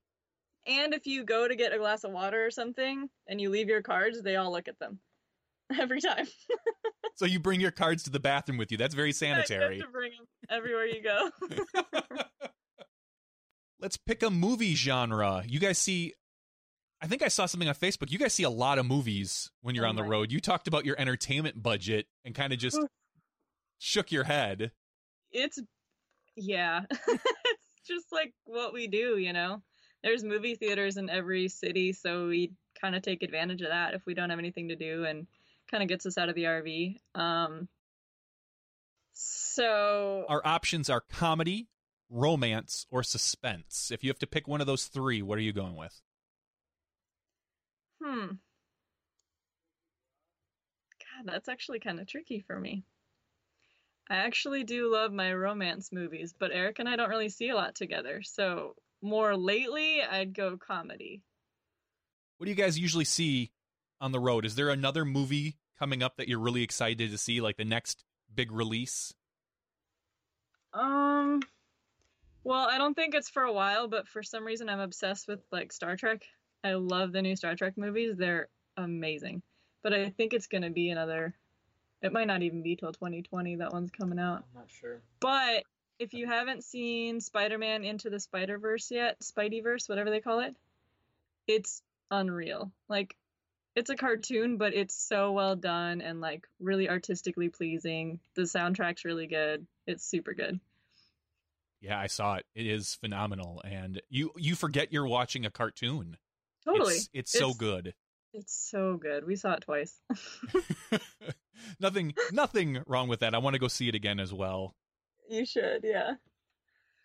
And 0.67 0.95
if 0.95 1.07
you 1.07 1.23
go 1.25 1.47
to 1.47 1.55
get 1.55 1.73
a 1.73 1.79
glass 1.79 2.03
of 2.03 2.11
water 2.11 2.45
or 2.45 2.51
something 2.51 3.09
and 3.29 3.41
you 3.41 3.51
leave 3.51 3.69
your 3.69 3.83
cards, 3.83 4.23
they 4.23 4.35
all 4.35 4.51
look 4.51 4.67
at 4.67 4.79
them. 4.81 4.99
Every 5.81 6.01
time. 6.01 6.27
so 7.15 7.25
you 7.25 7.41
bring 7.41 7.61
your 7.61 7.71
cards 7.71 8.03
to 8.05 8.11
the 8.11 8.21
bathroom 8.21 8.59
with 8.59 8.71
you 8.71 8.79
that's 8.79 8.95
very 8.95 9.13
sanitary 9.13 9.79
have 9.79 9.87
to 9.87 9.93
bring 9.93 10.13
them 10.13 10.27
everywhere 10.49 10.87
you 10.87 11.03
go. 11.03 11.31
let's 13.81 13.97
pick 13.97 14.23
a 14.23 14.31
movie 14.31 14.75
genre 14.75 15.43
you 15.47 15.59
guys 15.59 15.77
see 15.79 16.15
i 17.03 17.07
think 17.07 17.23
i 17.23 17.29
saw 17.29 17.47
something 17.47 17.69
on 17.69 17.75
facebook 17.75 18.11
you 18.11 18.19
guys 18.19 18.33
see 18.33 18.45
a 18.45 18.51
lot 18.51 18.79
of 18.79 18.87
movies 18.87 19.51
when 19.63 19.75
you're 19.75 19.87
Oh 19.87 19.89
on 19.89 19.97
the 19.97 20.05
road 20.05 20.31
you 20.31 20.41
talked 20.41 20.69
about 20.69 20.85
your 20.85 20.95
entertainment 20.99 21.61
budget 21.61 22.07
and 22.25 22.35
kind 22.35 22.53
of 22.53 22.59
just 22.61 22.79
shook 23.79 24.13
your 24.13 24.25
head 24.25 24.71
it's 25.33 25.61
yeah. 26.37 26.83
it's 26.91 27.87
just 27.87 28.07
like 28.13 28.33
what 28.45 28.73
we 28.73 28.87
do, 28.87 29.17
you 29.19 29.33
know. 29.33 29.63
there's 30.03 30.23
movie 30.23 30.55
theaters 30.55 30.97
in 30.97 31.11
every 31.11 31.49
city, 31.49 31.93
so 31.93 32.29
we 32.29 32.53
kind 32.81 32.95
of 32.95 33.03
take 33.03 33.23
advantage 33.23 33.63
of 33.63 33.69
that 33.69 33.95
if 33.95 34.05
we 34.07 34.15
don't 34.15 34.31
have 34.31 34.39
anything 34.39 34.69
to 34.69 34.77
do 34.77 35.05
and 35.05 35.27
kind 35.71 35.83
of 35.83 35.89
gets 35.89 36.07
us 36.07 36.19
out 36.19 36.29
of 36.29 36.35
the 36.35 36.45
RV. 36.45 36.97
Um, 37.15 37.69
so 39.13 40.25
Our 40.29 40.43
options 40.47 40.91
are 40.91 41.01
comedy, 41.01 41.69
romance, 42.11 42.87
or 42.91 43.03
suspense. 43.03 43.91
If 43.91 44.05
you 44.05 44.11
have 44.11 44.19
to 44.21 44.27
pick 44.27 44.47
one 44.47 44.61
of 44.61 44.67
those 44.67 44.87
three, 44.87 45.23
what 45.23 45.39
are 45.39 45.43
you 45.43 45.53
going 45.53 45.77
with? 45.77 46.01
Hmm. 48.03 48.27
God, 51.01 51.25
that's 51.25 51.49
actually 51.49 51.81
kind 51.81 51.99
of 51.99 52.07
tricky 52.07 52.41
for 52.47 52.59
me. 52.61 52.85
I 54.09 54.17
actually 54.17 54.65
do 54.65 54.93
love 54.93 55.13
my 55.13 55.33
romance 55.33 55.91
movies, 55.93 56.35
but 56.39 56.53
Eric 56.53 56.79
and 56.79 56.89
I 56.89 56.97
don't 56.97 57.09
really 57.11 57.29
see 57.29 57.49
a 57.49 57.57
lot 57.57 57.75
together. 57.75 58.23
So, 58.23 58.75
more 59.03 59.37
lately, 59.37 60.01
I'd 60.03 60.35
go 60.35 60.57
comedy. 60.57 61.23
What 62.39 62.45
do 62.45 62.51
you 62.51 62.57
guys 62.57 62.79
usually 62.79 63.05
see 63.05 63.51
on 64.01 64.13
the 64.13 64.21
road? 64.21 64.45
Is 64.45 64.55
there 64.55 64.71
another 64.71 65.05
movie 65.05 65.57
coming 65.79 66.03
up 66.03 66.17
that 66.17 66.29
you're 66.29 66.39
really 66.39 66.63
excited 66.63 67.11
to 67.11 67.19
see, 67.19 67.41
like 67.41 67.57
the 67.57 67.65
next 67.65 68.05
big 68.35 68.53
release? 68.53 69.13
Um, 70.73 71.43
well, 72.45 72.69
I 72.69 72.79
don't 72.79 72.95
think 72.95 73.15
it's 73.15 73.31
for 73.31 73.43
a 73.43 73.53
while, 73.53 73.89
but 73.89 74.09
for 74.09 74.23
some 74.23 74.45
reason, 74.45 74.69
I'm 74.69 74.81
obsessed 74.81 75.27
with 75.27 75.41
like 75.51 75.73
Star 75.73 75.97
Trek. 75.97 76.25
I 76.63 76.75
love 76.75 77.13
the 77.13 77.23
new 77.23 77.37
Star 77.37 77.55
Trek 77.55 77.75
movies, 77.77 78.17
they're 78.17 78.49
amazing. 78.77 79.43
But 79.83 79.95
I 79.95 80.11
think 80.11 80.33
it's 80.33 80.47
going 80.47 80.63
to 80.63 80.71
be 80.71 80.91
another, 80.91 81.35
it 82.03 82.13
might 82.13 82.27
not 82.27 82.43
even 82.43 82.63
be 82.63 82.77
till 82.77 82.93
2020 82.93 83.57
that 83.57 83.73
one's 83.73 83.91
coming 83.91 84.19
out. 84.19 84.45
I'm 84.55 84.61
not 84.61 84.71
sure. 84.81 85.01
But 85.21 85.63
if 85.99 86.13
you 86.13 86.27
haven't 86.27 86.65
seen 86.65 87.21
Spider-Man 87.21 87.85
Into 87.85 88.11
the 88.11 88.21
Spider-Verse 88.21 88.91
yet, 88.91 89.21
Spideyverse, 89.21 89.89
whatever 89.89 90.11
they 90.11 90.21
call 90.21 90.41
it, 90.41 90.55
it's 91.47 91.83
unreal. 92.11 92.71
Like 92.89 93.17
it's 93.77 93.91
a 93.91 93.95
cartoon, 93.95 94.57
but 94.57 94.75
it's 94.75 94.95
so 94.95 95.33
well 95.33 95.55
done 95.55 96.01
and 96.01 96.21
like 96.21 96.49
really 96.59 96.89
artistically 96.89 97.51
pleasing. 97.51 98.19
The 98.35 98.43
soundtrack's 98.43 99.05
really 99.05 99.27
good. 99.27 99.67
It's 99.87 100.05
super 100.05 100.33
good. 100.33 100.59
Yeah, 101.83 102.01
I 102.01 102.07
saw 102.07 102.37
it. 102.37 102.47
It 102.55 102.67
is 102.67 102.95
phenomenal, 102.95 103.61
and 103.65 104.01
you 104.09 104.33
you 104.37 104.57
forget 104.57 104.93
you're 104.93 105.07
watching 105.07 105.45
a 105.45 105.51
cartoon. 105.51 106.17
Totally. 106.65 106.95
It's, 106.95 107.11
it's 107.13 107.33
so 107.33 107.53
good. 107.53 107.95
It's 108.33 108.55
so 108.55 108.97
good. 108.97 109.27
We 109.27 109.37
saw 109.37 109.53
it 109.53 109.61
twice. 109.61 110.01
nothing 111.81 112.15
nothing 112.33 112.83
wrong 112.87 113.09
with 113.09 113.21
that. 113.21 113.35
I 113.35 113.39
want 113.39 113.55
to 113.55 113.61
go 113.61 113.69
see 113.69 113.89
it 113.89 113.95
again 113.95 114.19
as 114.19 114.33
well. 114.33 114.75
you 115.29 115.45
should, 115.45 115.83
yeah. 115.85 116.15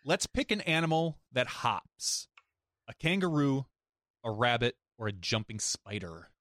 Let's 0.04 0.26
pick 0.26 0.50
an 0.50 0.62
animal 0.62 1.18
that 1.32 1.46
hops. 1.46 2.28
A 2.88 2.94
kangaroo, 2.94 3.66
a 4.24 4.32
rabbit, 4.32 4.74
or 4.98 5.06
a 5.06 5.12
jumping 5.12 5.60
spider. 5.60 6.31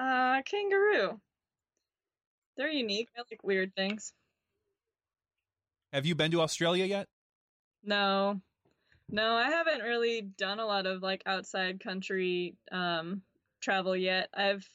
Uh 0.00 0.40
kangaroo. 0.46 1.20
They're 2.56 2.70
unique. 2.70 3.08
I 3.16 3.20
like 3.30 3.44
weird 3.44 3.74
things. 3.74 4.14
Have 5.92 6.06
you 6.06 6.14
been 6.14 6.30
to 6.30 6.40
Australia 6.40 6.86
yet? 6.86 7.06
No. 7.84 8.40
No, 9.10 9.34
I 9.34 9.50
haven't 9.50 9.82
really 9.82 10.22
done 10.22 10.58
a 10.58 10.64
lot 10.64 10.86
of 10.86 11.02
like 11.02 11.22
outside 11.26 11.84
country 11.84 12.56
um 12.72 13.20
travel 13.60 13.94
yet. 13.94 14.30
I've 14.32 14.66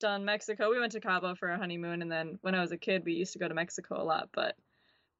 done 0.00 0.24
Mexico. 0.24 0.70
We 0.70 0.80
went 0.80 0.92
to 0.92 1.00
Cabo 1.00 1.34
for 1.34 1.50
a 1.50 1.58
honeymoon 1.58 2.00
and 2.00 2.10
then 2.10 2.38
when 2.40 2.54
I 2.54 2.62
was 2.62 2.72
a 2.72 2.78
kid 2.78 3.04
we 3.04 3.12
used 3.12 3.34
to 3.34 3.38
go 3.38 3.48
to 3.48 3.54
Mexico 3.54 4.00
a 4.00 4.04
lot, 4.04 4.30
but 4.32 4.56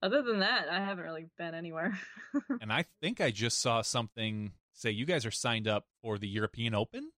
other 0.02 0.22
than 0.22 0.40
that, 0.40 0.68
I 0.70 0.80
haven't 0.80 1.04
really 1.04 1.26
been 1.36 1.54
anywhere. 1.54 1.98
And 2.60 2.72
I 2.72 2.84
think 3.02 3.20
I 3.20 3.30
just 3.30 3.60
saw 3.60 3.82
something 3.82 4.52
say 4.72 4.90
you 4.90 5.04
guys 5.04 5.26
are 5.26 5.30
signed 5.30 5.68
up 5.68 5.84
for 6.02 6.18
the 6.18 6.28
European 6.28 6.74
Open. 6.74 7.10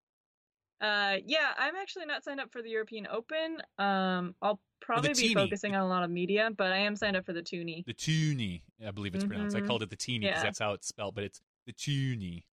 Uh 0.81 1.17
yeah, 1.27 1.53
I'm 1.59 1.75
actually 1.77 2.07
not 2.07 2.23
signed 2.25 2.41
up 2.41 2.53
for 2.53 2.63
the 2.63 2.71
European 2.71 3.07
Open. 3.11 3.59
Um 3.79 4.35
I'll 4.43 4.61
probably 4.81 5.13
be 5.15 5.35
focusing 5.35 5.75
on 5.75 5.83
a 5.83 5.89
lot 5.89 6.03
of 6.05 6.11
media, 6.11 6.51
but 6.57 6.73
I 6.73 6.79
am 6.79 6.95
signed 6.97 7.17
up 7.17 7.27
for 7.27 7.33
the 7.33 7.43
Toonie. 7.43 7.85
The 7.87 7.93
Toonie, 7.95 8.63
I 8.87 8.91
believe 8.93 9.15
it's 9.15 9.25
pronounced. 9.25 9.57
I 9.57 9.61
Mhm. 9.61 9.67
called 9.67 9.83
it 9.83 9.91
the 9.91 9.97
Teeny 9.97 10.27
because 10.27 10.39
Yeah. 10.39 10.43
that's 10.45 10.59
how 10.61 10.73
it's 10.73 10.87
spelled, 10.87 11.15
but 11.17 11.25
it's 11.25 11.41
the 11.67 11.73
Toonie. 11.73 12.45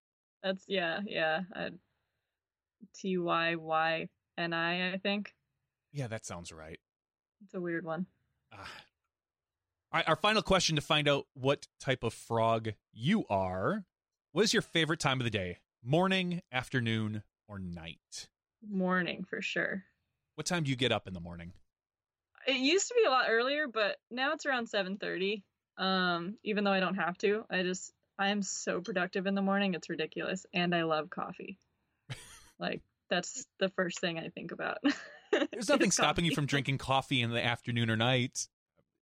That's 0.42 0.64
yeah, 0.66 1.00
yeah. 1.06 1.42
Uh, 1.54 1.70
T 2.94 3.18
Y 3.18 3.54
Y 3.56 4.08
N 4.38 4.52
I, 4.52 4.92
I 4.94 4.98
think. 4.98 5.34
Yeah, 5.92 6.06
that 6.08 6.24
sounds 6.26 6.50
right. 6.52 6.80
It's 7.44 7.54
a 7.54 7.60
weird 7.60 7.84
one. 7.84 8.06
Ah. 8.52 8.58
All 9.92 9.98
right, 9.98 10.08
our 10.08 10.16
final 10.16 10.42
question 10.42 10.74
to 10.76 10.82
find 10.82 11.06
out 11.08 11.26
what 11.34 11.68
type 11.78 12.02
of 12.02 12.12
frog 12.12 12.70
you 12.92 13.24
are. 13.28 13.84
What 14.32 14.42
is 14.42 14.52
your 14.52 14.62
favorite 14.62 14.98
time 14.98 15.20
of 15.20 15.24
the 15.24 15.30
day? 15.30 15.58
Morning, 15.84 16.42
afternoon, 16.50 17.22
or 17.48 17.58
night? 17.58 18.28
Morning 18.68 19.24
for 19.28 19.42
sure. 19.42 19.84
What 20.36 20.46
time 20.46 20.64
do 20.64 20.70
you 20.70 20.76
get 20.76 20.92
up 20.92 21.06
in 21.06 21.14
the 21.14 21.20
morning? 21.20 21.52
It 22.46 22.56
used 22.56 22.88
to 22.88 22.94
be 22.94 23.04
a 23.06 23.10
lot 23.10 23.26
earlier, 23.28 23.66
but 23.68 23.96
now 24.10 24.32
it's 24.32 24.46
around 24.46 24.68
7:30. 24.68 25.42
Um, 25.76 26.36
even 26.44 26.64
though 26.64 26.72
I 26.72 26.80
don't 26.80 26.96
have 26.96 27.16
to, 27.18 27.44
I 27.50 27.62
just 27.62 27.92
I 28.18 28.28
am 28.28 28.42
so 28.42 28.80
productive 28.80 29.26
in 29.26 29.34
the 29.34 29.42
morning. 29.42 29.74
It's 29.74 29.88
ridiculous, 29.88 30.46
and 30.52 30.74
I 30.74 30.84
love 30.84 31.10
coffee. 31.10 31.58
like 32.58 32.82
that's 33.10 33.46
the 33.58 33.70
first 33.70 34.00
thing 34.00 34.18
I 34.18 34.28
think 34.28 34.52
about. 34.52 34.78
There's 35.52 35.68
nothing 35.68 35.90
stopping 35.90 36.24
you 36.24 36.34
from 36.34 36.46
drinking 36.46 36.78
coffee 36.78 37.22
in 37.22 37.30
the 37.30 37.44
afternoon 37.44 37.90
or 37.90 37.96
night. 37.96 38.46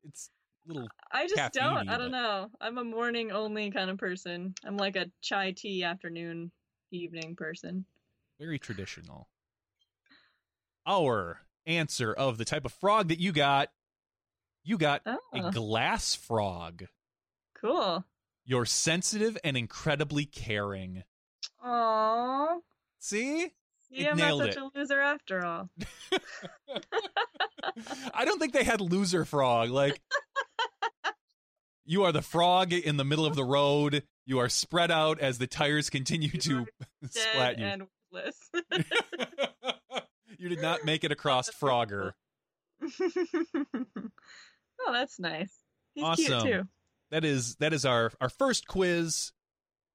It's 0.05 0.31
a 0.65 0.73
little 0.73 0.89
I 1.11 1.27
just 1.29 1.53
don't. 1.53 1.89
I 1.89 1.99
don't 1.99 2.11
but- 2.11 2.19
know. 2.19 2.51
I'm 2.61 2.79
a 2.79 2.85
morning 2.85 3.33
only 3.33 3.71
kind 3.71 3.91
of 3.91 3.99
person. 3.99 4.55
I'm 4.65 4.77
like 4.77 4.97
a 4.97 5.11
chai 5.21 5.53
tea 5.53 5.85
afternoon 5.85 6.51
evening 6.91 7.37
person. 7.37 7.85
Very 8.39 8.59
traditional. 8.59 9.29
Our 10.87 11.41
answer 11.67 12.13
of 12.13 12.39
the 12.39 12.45
type 12.45 12.65
of 12.65 12.73
frog 12.73 13.09
that 13.09 13.21
you 13.21 13.33
got, 13.33 13.69
you 14.65 14.79
got 14.79 15.03
Oh, 15.07 15.19
a 15.33 15.51
glass 15.53 16.15
frog. 16.15 16.85
cool. 17.61 18.05
You're 18.45 18.67
sensitive 18.67 19.39
and 19.45 19.57
incredibly 19.57 20.25
caring. 20.25 21.05
Aww. 21.65 22.59
See? 22.99 23.53
See, 23.89 23.99
It 23.99 24.11
I'm 24.11 24.17
not 24.19 24.39
such 24.39 24.49
it. 24.51 24.57
a 24.57 24.71
loser 24.75 25.01
after 25.01 25.45
all. 25.45 25.69
I 28.15 28.25
don't 28.25 28.39
think 28.41 28.53
they 28.53 28.65
had 28.65 28.81
loser 28.81 29.25
frog. 29.25 29.71
Like 29.71 30.01
you 31.85 32.03
are 32.05 32.13
the 32.13 32.23
frog 32.23 32.73
in 32.73 32.97
the 32.97 33.05
middle 33.05 33.27
of 33.27 33.37
the 33.37 33.45
road. 33.45 34.03
You 34.27 34.39
are 34.41 34.49
spread 34.49 34.91
out 34.91 35.21
as 35.21 35.39
the 35.39 35.47
tires 35.47 35.89
continue 35.91 36.31
to 36.31 36.67
splat 37.09 37.59
you. 37.59 37.65
and 37.65 37.83
worthless. 38.13 38.37
you 40.39 40.49
did 40.49 40.63
not 40.63 40.85
make 40.85 41.05
it 41.05 41.13
across 41.13 41.51
Frogger. 41.51 42.13
oh, 43.01 44.93
that's 44.93 45.19
nice. 45.19 45.53
He's 45.95 46.05
Awesome. 46.05 46.25
cute 46.25 46.43
too. 46.43 46.69
That 47.11 47.25
is 47.25 47.57
that 47.57 47.73
is 47.73 47.85
our 47.85 48.13
our 48.21 48.31
first 48.31 48.67
quiz 48.67 49.33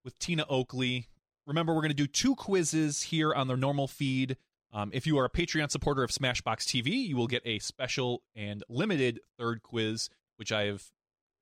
with 0.05 0.17
Tina 0.19 0.45
Oakley. 0.47 1.07
Remember, 1.47 1.73
we're 1.73 1.81
going 1.81 1.89
to 1.89 1.95
do 1.95 2.07
two 2.07 2.35
quizzes 2.35 3.01
here 3.01 3.33
on 3.33 3.47
the 3.47 3.55
normal 3.55 3.87
feed. 3.87 4.37
Um, 4.73 4.91
if 4.93 5.07
you 5.07 5.17
are 5.17 5.25
a 5.25 5.29
Patreon 5.29 5.71
supporter 5.71 6.03
of 6.03 6.11
Smashbox 6.11 6.65
TV, 6.65 7.07
you 7.07 7.15
will 7.15 7.27
get 7.27 7.41
a 7.45 7.59
special 7.59 8.21
and 8.35 8.63
limited 8.69 9.21
third 9.39 9.63
quiz, 9.63 10.09
which 10.35 10.51
I 10.51 10.63
have 10.63 10.83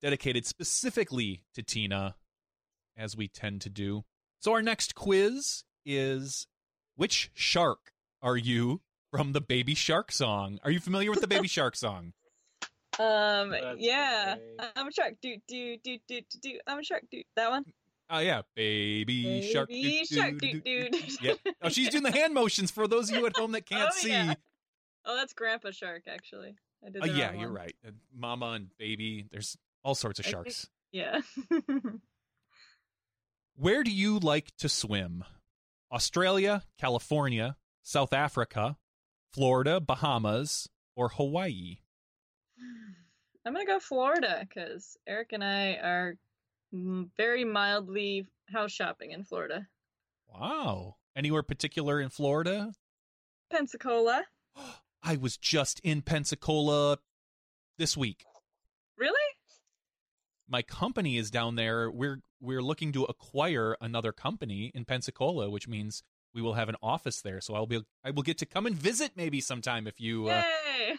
dedicated 0.02 0.46
specifically 0.46 1.42
to 1.56 1.64
Tina, 1.64 2.16
as 2.96 3.18
we 3.18 3.28
tend 3.28 3.62
to 3.62 3.70
do. 3.70 4.06
So, 4.40 4.54
our 4.54 4.62
next 4.62 4.96
quiz 4.96 5.64
is 5.86 6.48
Which 6.96 7.30
shark 7.34 7.92
are 8.22 8.38
you 8.38 8.82
from 9.12 9.34
the 9.34 9.42
Baby 9.42 9.76
Shark 9.76 10.12
song? 10.12 10.60
Are 10.64 10.72
you 10.72 10.80
familiar 10.80 11.10
with 11.12 11.22
the 11.22 11.28
Baby 11.28 11.48
Shark 11.50 11.76
song? 11.76 12.14
Um, 12.98 13.50
That's 13.52 13.78
yeah, 13.80 14.36
great. 14.36 14.72
I'm 14.76 14.88
a 14.88 14.92
shark. 14.92 15.16
Do 15.22 15.36
do 15.48 15.78
do 15.84 15.98
do 16.08 16.22
do 16.32 16.40
do. 16.42 16.60
I'm 16.66 16.80
a 16.80 16.84
shark. 16.84 17.04
Do 17.12 17.22
that 17.36 17.50
one. 17.50 17.66
Oh, 18.10 18.20
yeah. 18.20 18.44
Baby, 18.56 19.50
Shark. 19.52 19.68
Baby 19.68 20.06
shark. 20.06 20.38
doo, 20.38 20.62
Do 20.62 20.62
doo, 20.62 20.90
do. 20.92 21.08
doo. 21.22 21.36
Oh, 21.62 21.70
she's 21.70 21.90
doing 21.90 22.04
the 22.04 22.12
hand 22.12 22.34
motions 22.36 22.70
for 22.72 22.88
those 22.88 23.10
of 23.10 23.18
you 23.18 23.26
at 23.26 23.36
home 23.36 23.52
that 23.54 23.66
can't 23.70 23.90
Oh, 23.92 23.98
see. 23.98 24.10
yeah. 24.12 24.36
Oh, 25.06 25.16
that's 25.18 25.34
Grandpa 25.34 25.72
Shark 25.72 26.04
actually. 26.08 26.56
I 26.86 26.90
did. 26.92 27.02
Oh, 27.04 27.08
the 27.08 27.14
yeah, 27.14 27.32
you're 27.34 27.48
one. 27.50 27.58
right. 27.58 27.76
And 27.84 27.96
Mama 28.16 28.52
and 28.52 28.68
baby, 28.78 29.26
there's 29.32 29.58
all 29.84 29.96
sorts 29.96 30.20
of 30.20 30.26
I 30.28 30.30
think- 30.30 30.36
sharks. 30.46 30.70
Yeah. 30.92 31.20
Where 33.58 33.84
do 33.84 33.92
you 33.92 34.20
like 34.20 34.56
to 34.58 34.70
swim? 34.70 35.24
Australia, 35.92 36.64
California, 36.78 37.56
South 37.84 38.14
Africa, 38.14 38.78
Florida, 39.34 39.80
Bahamas, 39.80 40.70
or 40.96 41.10
Hawaii? 41.10 41.78
I'm 43.46 43.54
gonna 43.54 43.66
go 43.66 43.80
Florida 43.80 44.46
because 44.48 44.98
Eric 45.08 45.30
and 45.34 45.44
I 45.44 45.74
are 45.74 46.18
very 46.72 47.46
mildly 47.46 48.26
house 48.52 48.72
shopping 48.72 49.12
in 49.12 49.24
Florida. 49.24 49.68
Wow. 50.28 50.96
Anywhere 51.16 51.44
particular 51.44 52.02
in 52.02 52.10
Florida? 52.10 52.74
Pensacola. 53.52 54.24
I 55.04 55.18
was 55.18 55.38
just 55.38 55.80
in 55.82 56.02
Pensacola 56.02 56.98
this 57.78 57.96
week. 57.96 58.26
My 60.48 60.62
company 60.62 61.18
is 61.18 61.32
down 61.32 61.56
there. 61.56 61.90
We're 61.90 62.20
we're 62.40 62.62
looking 62.62 62.92
to 62.94 63.04
acquire 63.06 63.76
another 63.82 64.12
company 64.12 64.72
in 64.76 64.86
Pensacola, 64.86 65.50
which 65.50 65.68
means 65.68 66.04
we 66.34 66.42
will 66.42 66.54
have 66.54 66.70
an 66.70 66.76
office 66.84 67.22
there. 67.22 67.42
So 67.42 67.56
I'll 67.56 67.66
be 67.66 67.82
I 68.04 68.12
will 68.12 68.24
get 68.24 68.38
to 68.40 68.46
come 68.46 68.66
and 68.66 68.76
visit 68.76 69.12
maybe 69.16 69.42
sometime 69.42 69.88
if 69.88 70.00
you 70.00 70.28
uh, 70.28 70.44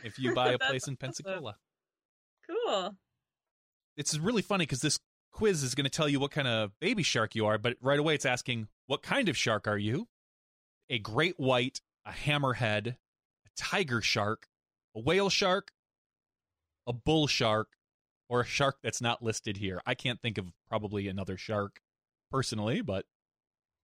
if 0.03 0.19
you 0.19 0.35
buy 0.35 0.53
a 0.53 0.59
place 0.69 0.89
in. 0.89 0.97
Pensacola. 0.97 1.57
Cool. 2.49 2.97
It's 3.97 4.19
really 4.19 4.43
funny 4.43 4.65
because 4.65 4.81
this 4.81 4.99
quiz 5.33 5.63
is 5.63 5.75
going 5.75 5.85
to 5.85 5.91
tell 5.91 6.09
you 6.09 6.19
what 6.19 6.31
kind 6.31 6.49
of 6.49 6.73
baby 6.81 7.03
shark 7.03 7.35
you 7.35 7.47
are, 7.47 7.59
but 7.59 7.77
right 7.81 7.99
away 7.99 8.15
it's 8.15 8.27
asking 8.27 8.69
what 8.87 9.03
kind 9.03 9.29
of 9.29 9.37
shark 9.37 9.69
are 9.69 9.79
you? 9.79 10.09
A 10.89 10.99
great 10.99 11.39
white, 11.39 11.81
a 12.07 12.11
hammerhead, 12.11 12.89
a 12.89 13.49
tiger 13.57 14.01
shark, 14.01 14.49
a 14.95 15.01
whale 15.01 15.29
shark, 15.29 15.73
a 16.87 16.93
bull 16.93 17.27
shark, 17.27 17.76
or 18.29 18.41
a 18.41 18.45
shark 18.47 18.77
that's 18.83 19.01
not 19.01 19.23
listed 19.23 19.57
here. 19.57 19.81
I 19.87 19.95
can't 19.95 20.21
think 20.21 20.39
of 20.39 20.53
probably 20.69 21.09
another 21.09 21.37
shark 21.37 21.81
personally, 22.31 22.81
but 22.81 23.07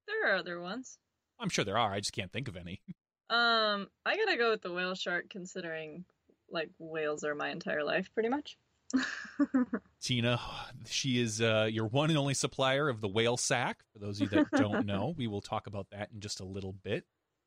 There 0.06 0.32
are 0.32 0.36
other 0.36 0.60
ones. 0.60 0.98
I'm 1.38 1.48
sure 1.48 1.64
there 1.64 1.78
are. 1.78 1.92
I 1.92 2.00
just 2.00 2.12
can't 2.12 2.32
think 2.32 2.48
of 2.48 2.56
any. 2.56 2.80
Um, 3.30 3.88
I 4.04 4.14
gotta 4.18 4.36
go 4.36 4.50
with 4.50 4.60
the 4.60 4.70
whale 4.72 4.94
shark, 4.94 5.30
considering 5.30 6.04
like 6.50 6.68
whales 6.78 7.24
are 7.24 7.34
my 7.34 7.48
entire 7.48 7.82
life, 7.82 8.10
pretty 8.12 8.28
much. 8.28 8.58
Tina, 10.02 10.38
she 10.86 11.18
is 11.18 11.40
uh, 11.40 11.66
your 11.70 11.86
one 11.86 12.10
and 12.10 12.18
only 12.18 12.34
supplier 12.34 12.90
of 12.90 13.00
the 13.00 13.08
whale 13.08 13.38
sack. 13.38 13.78
For 13.92 14.00
those 14.00 14.20
of 14.20 14.30
you 14.32 14.38
that 14.38 14.50
don't 14.58 14.84
know, 14.86 15.14
we 15.16 15.28
will 15.28 15.40
talk 15.40 15.66
about 15.66 15.86
that 15.92 16.10
in 16.12 16.20
just 16.20 16.40
a 16.40 16.44
little 16.44 16.74
bit 16.74 17.06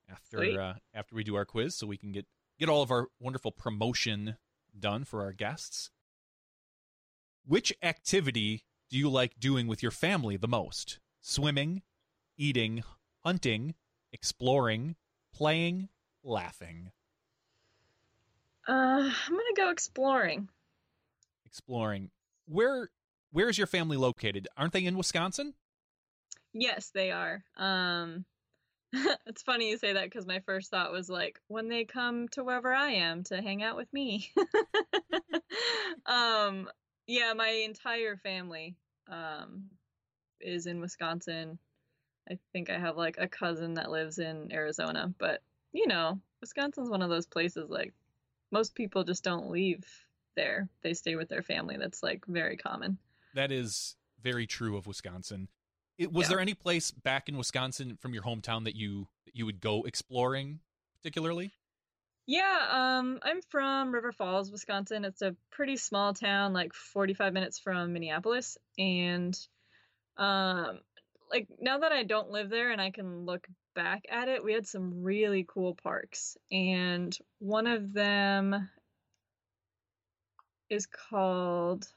after 0.09 0.59
uh, 0.59 0.73
after 0.95 1.13
we 1.13 1.23
do 1.23 1.35
our 1.35 1.45
quiz, 1.45 1.75
so 1.75 1.85
we 1.85 1.97
can 1.97 2.11
get 2.11 2.25
get 2.57 2.67
all 2.67 2.81
of 2.81 2.89
our 2.89 3.07
wonderful 3.19 3.51
promotion 3.51 4.37
done 4.79 5.03
for 5.03 5.21
our 5.21 5.33
guests. 5.33 5.91
Which 7.47 7.71
activity 7.83 8.63
do 8.89 8.97
you 8.97 9.07
like 9.07 9.39
doing 9.39 9.67
with 9.67 9.83
your 9.83 9.91
family 9.91 10.35
the 10.35 10.47
most? 10.47 10.99
Swimming, 11.21 11.83
eating, 12.37 12.83
hunting, 13.23 13.75
exploring, 14.11 14.95
playing, 15.31 15.89
laughing. 16.23 16.91
uh, 18.67 18.71
I'm 18.71 19.31
gonna 19.31 19.43
go 19.55 19.69
exploring. 19.69 20.49
Exploring. 21.45 22.09
Where 22.47 22.89
where's 23.31 23.57
your 23.59 23.67
family 23.67 23.97
located? 23.97 24.47
Aren't 24.57 24.73
they 24.73 24.85
in 24.85 24.97
Wisconsin? 24.97 25.53
Yes, 26.53 26.89
they 26.95 27.11
are. 27.11 27.43
Um, 27.57 28.25
it's 29.27 29.43
funny 29.43 29.69
you 29.69 29.77
say 29.77 29.93
that 29.93 30.05
because 30.05 30.25
my 30.25 30.39
first 30.47 30.71
thought 30.71 30.91
was 30.91 31.09
like 31.09 31.39
when 31.47 31.67
they 31.67 31.85
come 31.85 32.27
to 32.29 32.43
wherever 32.43 32.73
I 32.73 32.91
am 32.91 33.23
to 33.25 33.41
hang 33.41 33.61
out 33.61 33.75
with 33.75 33.91
me. 33.93 34.31
um, 36.07 36.69
yeah, 37.07 37.33
my 37.33 37.49
entire 37.49 38.17
family 38.17 38.75
um 39.07 39.65
is 40.41 40.65
in 40.65 40.79
Wisconsin. 40.79 41.57
I 42.29 42.37
think 42.51 42.69
I 42.69 42.79
have 42.79 42.97
like 42.97 43.17
a 43.19 43.27
cousin 43.27 43.75
that 43.75 43.91
lives 43.91 44.19
in 44.19 44.51
Arizona, 44.51 45.13
but 45.17 45.41
you 45.71 45.87
know, 45.87 46.19
Wisconsin's 46.41 46.89
one 46.89 47.01
of 47.01 47.09
those 47.09 47.25
places 47.27 47.69
like 47.69 47.93
most 48.51 48.75
people 48.75 49.03
just 49.03 49.23
don't 49.23 49.49
leave 49.49 49.83
there. 50.35 50.69
They 50.81 50.93
stay 50.93 51.15
with 51.15 51.29
their 51.29 51.41
family. 51.41 51.77
That's 51.77 52.01
like 52.03 52.25
very 52.27 52.57
common. 52.57 52.97
That 53.33 53.51
is 53.51 53.95
very 54.21 54.47
true 54.47 54.77
of 54.77 54.87
Wisconsin. 54.87 55.49
It, 55.97 56.11
was 56.11 56.25
Yeah. 56.25 56.29
there 56.29 56.39
any 56.39 56.53
place 56.53 56.91
back 56.91 57.29
in 57.29 57.37
Wisconsin 57.37 57.97
from 57.97 58.13
your 58.13 58.23
hometown 58.23 58.63
that 58.65 58.75
you 58.75 59.07
that 59.25 59.35
you 59.35 59.45
would 59.45 59.61
go 59.61 59.83
exploring 59.83 60.59
particularly? 60.97 61.51
Yeah, 62.27 62.97
um, 62.99 63.19
I'm 63.21 63.41
from 63.49 63.93
River 63.93 64.11
Falls, 64.11 64.51
Wisconsin. 64.51 65.05
It's 65.05 65.21
a 65.21 65.35
pretty 65.51 65.77
small 65.77 66.13
town, 66.13 66.53
like 66.53 66.73
45 66.73 67.33
minutes 67.33 67.59
from 67.59 67.93
Minneapolis. 67.93 68.57
And 68.79 69.37
um, 70.17 70.79
like 71.31 71.47
now 71.59 71.79
that 71.79 71.91
I 71.91 72.03
don't 72.03 72.31
live 72.31 72.49
there 72.49 72.71
and 72.71 72.81
I 72.81 72.89
can 72.89 73.25
look 73.25 73.45
back 73.75 74.05
at 74.09 74.27
it, 74.27 74.43
we 74.43 74.53
had 74.53 74.65
some 74.65 75.03
really 75.03 75.45
cool 75.47 75.75
parks. 75.75 76.35
And 76.51 77.15
one 77.37 77.67
of 77.67 77.93
them 77.93 78.69
is 80.67 80.87
called 80.87 81.87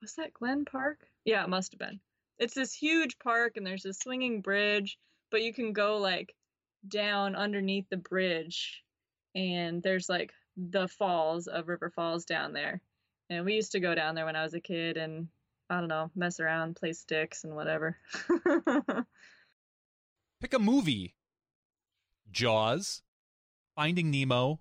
was 0.00 0.14
that 0.14 0.32
Glen 0.32 0.64
Park? 0.64 0.98
Yeah, 1.24 1.42
it 1.42 1.50
must 1.50 1.72
have 1.72 1.78
been. 1.78 2.00
It's 2.38 2.54
this 2.54 2.72
huge 2.72 3.18
park 3.18 3.56
and 3.56 3.66
there's 3.66 3.82
this 3.82 3.98
swinging 3.98 4.40
bridge, 4.40 4.98
but 5.30 5.42
you 5.42 5.52
can 5.52 5.72
go 5.72 5.98
like 5.98 6.32
down 6.88 7.34
underneath 7.34 7.86
the 7.90 7.96
bridge 7.96 8.82
and 9.34 9.82
there's 9.82 10.08
like 10.08 10.32
the 10.56 10.88
falls 10.88 11.46
of 11.46 11.68
River 11.68 11.90
Falls 11.90 12.24
down 12.24 12.52
there. 12.52 12.80
And 13.28 13.44
we 13.44 13.54
used 13.54 13.72
to 13.72 13.80
go 13.80 13.94
down 13.94 14.14
there 14.14 14.24
when 14.26 14.36
I 14.36 14.42
was 14.42 14.54
a 14.54 14.60
kid 14.60 14.96
and 14.96 15.28
I 15.68 15.78
don't 15.78 15.88
know, 15.88 16.10
mess 16.16 16.40
around, 16.40 16.76
play 16.76 16.92
sticks 16.92 17.44
and 17.44 17.54
whatever. 17.54 17.96
Pick 20.40 20.52
a 20.52 20.58
movie. 20.58 21.14
Jaws, 22.30 23.02
Finding 23.76 24.10
Nemo, 24.10 24.60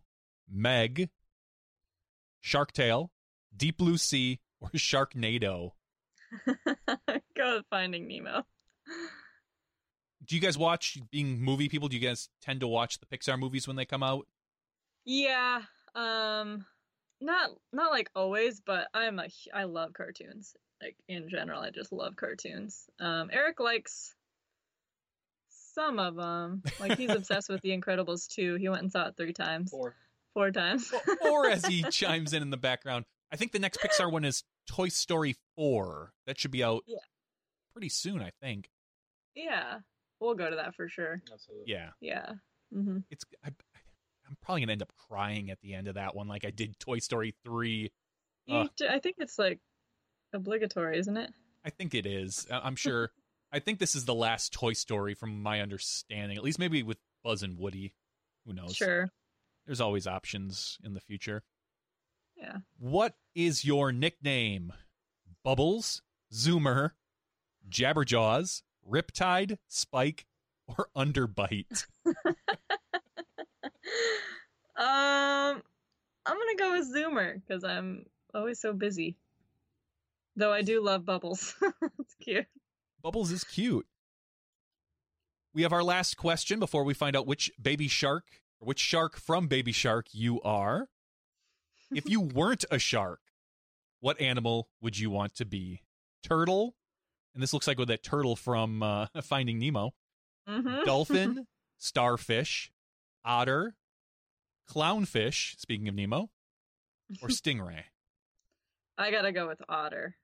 Meg, 0.50 1.10
Shark 2.42 2.72
Tale, 2.72 3.12
Deep 3.56 3.78
Blue 3.78 3.98
Sea, 3.98 4.40
or 4.60 4.70
Sharknado. 4.70 5.72
go 7.36 7.58
with 7.58 7.66
Finding 7.70 8.08
Nemo. 8.08 8.46
Do 10.26 10.36
you 10.36 10.42
guys 10.42 10.58
watch 10.58 11.00
being 11.12 11.42
movie 11.42 11.70
people? 11.70 11.88
Do 11.88 11.98
you 11.98 12.08
guys 12.08 12.30
tend 12.42 12.60
to 12.60 12.68
watch 12.68 13.00
the 13.00 13.06
Pixar 13.06 13.40
movies 13.40 13.68
when 13.68 13.76
they 13.76 13.86
come 13.86 14.04
out? 14.04 14.28
Yeah, 15.06 15.62
um 15.96 16.66
not 17.22 17.50
not 17.74 17.92
like 17.92 18.10
always, 18.16 18.62
but 18.62 18.88
I'm 18.94 19.20
a 19.20 19.28
I 19.54 19.64
love 19.66 19.94
cartoons. 19.94 20.56
Like 20.82 20.96
in 21.08 21.28
general, 21.30 21.62
I 21.62 21.72
just 21.72 21.92
love 21.92 22.16
cartoons. 22.16 22.86
Um 23.00 23.30
Eric 23.34 23.60
likes 23.60 24.16
some 25.50 26.00
of 26.00 26.16
them. 26.16 26.62
Like 26.80 26.98
he's 26.98 27.10
obsessed 27.16 27.50
with 27.50 27.62
The 27.62 27.78
Incredibles 27.78 28.28
too. 28.28 28.56
He 28.56 28.70
went 28.70 28.82
and 28.84 28.92
saw 28.92 29.08
it 29.08 29.18
3 29.18 29.34
times. 29.34 29.72
Four. 29.72 29.96
Four 30.34 30.52
times. 30.52 30.92
or 31.22 31.48
as 31.50 31.66
he 31.66 31.84
chimes 31.92 32.34
in 32.34 32.42
in 32.42 32.50
the 32.50 32.58
background, 32.58 33.06
I 33.32 33.36
think 33.36 33.52
the 33.52 33.60
next 33.60 33.80
Pixar 33.80 34.12
one 34.12 34.24
is 34.26 34.44
Toy 34.68 34.88
Story 34.90 35.36
4. 35.56 36.14
That 36.28 36.40
should 36.40 36.52
be 36.52 36.64
out 36.64 36.84
Yeah. 36.86 37.00
pretty 37.74 37.90
soon, 37.90 38.22
I 38.22 38.32
think. 38.42 38.70
yeah. 39.36 39.80
We'll 40.22 40.36
go 40.36 40.50
to 40.50 40.56
that 40.58 40.76
for 40.76 40.90
sure. 40.90 41.22
Absolutely. 41.32 41.72
Yeah. 41.72 41.92
Yeah. 42.02 42.34
hmm 42.74 42.98
It's 43.10 43.24
I, 43.44 43.50
I'm 44.30 44.38
probably 44.42 44.62
going 44.62 44.68
to 44.68 44.74
end 44.74 44.82
up 44.84 44.94
crying 45.10 45.50
at 45.50 45.60
the 45.62 45.74
end 45.74 45.88
of 45.88 45.96
that 45.96 46.16
one 46.16 46.28
like 46.28 46.46
I 46.46 46.52
did 46.52 46.80
Toy 46.80 47.00
Story 47.00 47.36
3. 47.44 47.92
Uh. 48.50 48.66
I 48.90 49.00
think 49.00 49.18
it's 49.20 49.40
like 49.40 49.60
obligatory, 50.34 51.00
isn't 51.00 51.18
it? 51.18 51.32
I 51.66 51.70
think 51.70 51.94
it 51.94 52.06
is. 52.06 52.48
I'm 52.52 52.76
sure 52.76 53.12
I 53.52 53.60
think 53.60 53.80
this 53.80 53.96
is 53.96 54.06
the 54.06 54.14
last 54.14 54.54
Toy 54.54 54.74
Story 54.74 55.14
from 55.14 55.42
my 55.42 55.62
understanding. 55.62 56.38
At 56.38 56.44
least 56.44 56.60
maybe 56.60 56.84
with 56.84 56.98
Buzz 57.24 57.44
and 57.44 57.58
Woody. 57.58 57.94
Who 58.46 58.54
knows? 58.54 58.76
Sure. 58.76 59.10
There's 59.66 59.82
always 59.82 60.08
options 60.08 60.78
in 60.84 60.94
the 60.94 61.00
future. 61.00 61.44
Yeah. 62.38 62.58
What 62.78 63.16
is 63.36 63.66
your 63.66 63.92
nickname? 63.92 64.74
Bubbles, 65.44 66.02
Zoomer, 66.34 66.92
Jabberjaws, 67.70 68.62
Riptide, 68.90 69.58
Spike, 69.68 70.26
or 70.68 70.90
Underbite? 70.96 71.86
um, 74.78 75.62
I'm 76.26 76.38
gonna 76.38 76.56
go 76.58 76.72
with 76.78 76.94
Zoomer 76.94 77.36
because 77.36 77.64
I'm 77.64 78.06
always 78.34 78.60
so 78.60 78.74
busy. 78.74 79.18
Though 80.36 80.54
I 80.54 80.62
do 80.62 80.82
love 80.82 81.06
Bubbles. 81.06 81.56
it's 82.00 82.16
cute. 82.22 82.46
Bubbles 83.02 83.32
is 83.32 83.44
cute. 83.44 83.88
We 85.54 85.64
have 85.64 85.74
our 85.74 85.84
last 85.84 86.16
question 86.16 86.60
before 86.60 86.84
we 86.84 86.94
find 86.94 87.16
out 87.16 87.28
which 87.28 87.52
baby 87.62 87.88
shark 87.88 88.26
or 88.60 88.68
which 88.68 88.80
shark 88.80 89.18
from 89.18 89.48
Baby 89.48 89.72
Shark 89.72 90.08
you 90.12 90.40
are. 90.42 90.88
If 91.94 92.08
you 92.10 92.22
weren't 92.36 92.66
a 92.70 92.78
shark, 92.80 93.20
what 94.00 94.22
animal 94.22 94.70
would 94.82 94.98
you 95.00 95.10
want 95.10 95.36
to 95.36 95.46
be? 95.46 95.82
Turtle? 96.24 96.76
And 97.34 97.42
this 97.42 97.54
looks 97.54 97.68
like 97.68 97.78
with 97.78 97.88
that 97.88 98.04
turtle 98.04 98.36
from 98.36 98.84
uh, 98.84 99.08
Finding 99.24 99.60
Nemo. 99.60 99.92
Mhm. 100.48 100.86
Dolphin, 100.86 101.48
starfish, 101.78 102.72
otter, 103.24 103.76
clownfish, 104.70 105.60
speaking 105.60 105.88
of 105.88 105.96
Nemo, 105.96 106.30
or 107.22 107.30
stingray. 107.30 107.84
I 108.98 109.12
gotta 109.12 109.32
go 109.32 109.48
with 109.48 109.62
otter. 109.68 110.16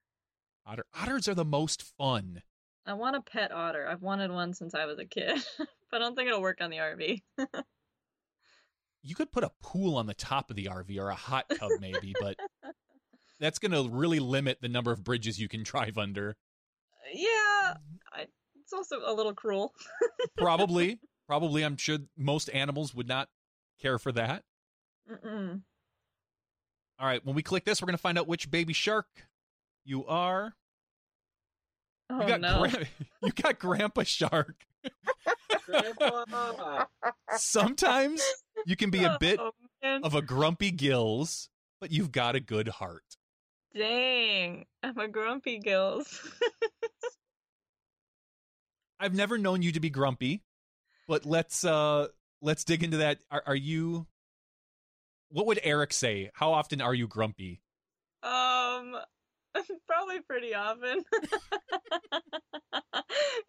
Otter. 0.65 0.85
Otters 0.93 1.27
are 1.27 1.35
the 1.35 1.45
most 1.45 1.83
fun. 1.97 2.41
I 2.85 2.93
want 2.93 3.15
a 3.15 3.21
pet 3.21 3.51
otter. 3.51 3.87
I've 3.87 4.01
wanted 4.01 4.31
one 4.31 4.53
since 4.53 4.75
I 4.75 4.85
was 4.85 4.99
a 4.99 5.05
kid, 5.05 5.41
but 5.57 5.67
I 5.93 5.99
don't 5.99 6.15
think 6.15 6.27
it'll 6.27 6.41
work 6.41 6.61
on 6.61 6.69
the 6.69 6.77
RV. 6.77 7.21
you 9.01 9.15
could 9.15 9.31
put 9.31 9.43
a 9.43 9.51
pool 9.61 9.95
on 9.97 10.05
the 10.07 10.13
top 10.13 10.49
of 10.49 10.55
the 10.55 10.65
RV 10.65 10.99
or 10.99 11.09
a 11.09 11.15
hot 11.15 11.45
tub 11.57 11.71
maybe, 11.79 12.13
but 12.19 12.37
that's 13.39 13.59
going 13.59 13.71
to 13.71 13.89
really 13.89 14.19
limit 14.19 14.59
the 14.61 14.69
number 14.69 14.91
of 14.91 15.03
bridges 15.03 15.39
you 15.39 15.47
can 15.47 15.63
drive 15.63 15.97
under. 15.97 16.35
yeah, 17.13 17.27
mm-hmm. 17.69 17.95
I, 18.13 18.25
it's 18.61 18.73
also 18.73 18.99
a 19.05 19.13
little 19.13 19.33
cruel. 19.33 19.73
Probably, 20.37 20.99
probably 21.27 21.63
I'm 21.63 21.77
sure 21.77 21.99
most 22.17 22.49
animals 22.49 22.93
would 22.93 23.07
not 23.07 23.29
care 23.81 23.99
for 23.99 24.11
that. 24.13 24.43
Mm-mm. 25.11 25.61
All 26.99 27.07
right, 27.07 27.23
when 27.25 27.35
we 27.35 27.43
click 27.43 27.65
this, 27.65 27.81
we're 27.81 27.87
going 27.87 27.97
to 27.97 28.01
find 28.01 28.17
out 28.17 28.27
which 28.27 28.49
baby 28.49 28.73
shark 28.73 29.07
You 29.83 30.05
are. 30.05 30.53
Oh 32.09 32.21
you 32.21 32.27
got 32.27 32.41
no. 32.41 32.59
gra- 32.67 32.85
you 33.23 33.31
got 33.31 33.59
Grandpa 33.59 34.03
Shark. 34.03 34.55
Grandpa. 35.65 36.85
Sometimes 37.37 38.23
you 38.67 38.75
can 38.75 38.89
be 38.91 39.03
a 39.03 39.17
bit 39.19 39.39
Oh, 39.39 39.51
of 40.03 40.13
a 40.15 40.21
grumpy 40.21 40.69
gills, 40.71 41.49
but 41.81 41.91
you've 41.91 42.11
got 42.11 42.35
a 42.35 42.39
good 42.39 42.67
heart. 42.67 43.03
Dang, 43.75 44.65
I'm 44.83 44.97
a 44.99 45.07
grumpy 45.07 45.57
gills. 45.59 46.19
I've 48.99 49.13
never 49.15 49.37
known 49.37 49.61
you 49.61 49.71
to 49.73 49.79
be 49.79 49.89
grumpy, 49.89 50.41
but 51.07 51.25
let's 51.25 51.65
uh 51.65 52.07
let's 52.45 52.63
dig 52.63 52.83
into 52.83 52.97
that. 52.97 53.19
Are, 53.31 53.43
are 53.45 53.55
you? 53.55 54.07
What 55.29 55.47
would 55.47 55.59
Eric 55.63 55.91
say? 55.91 56.29
How 56.35 56.53
often 56.53 56.79
are 56.79 56.93
you 56.93 57.07
grumpy? 57.07 57.61
um, 58.25 58.95
probably 59.87 60.21
pretty 60.27 60.53
often. 60.53 61.03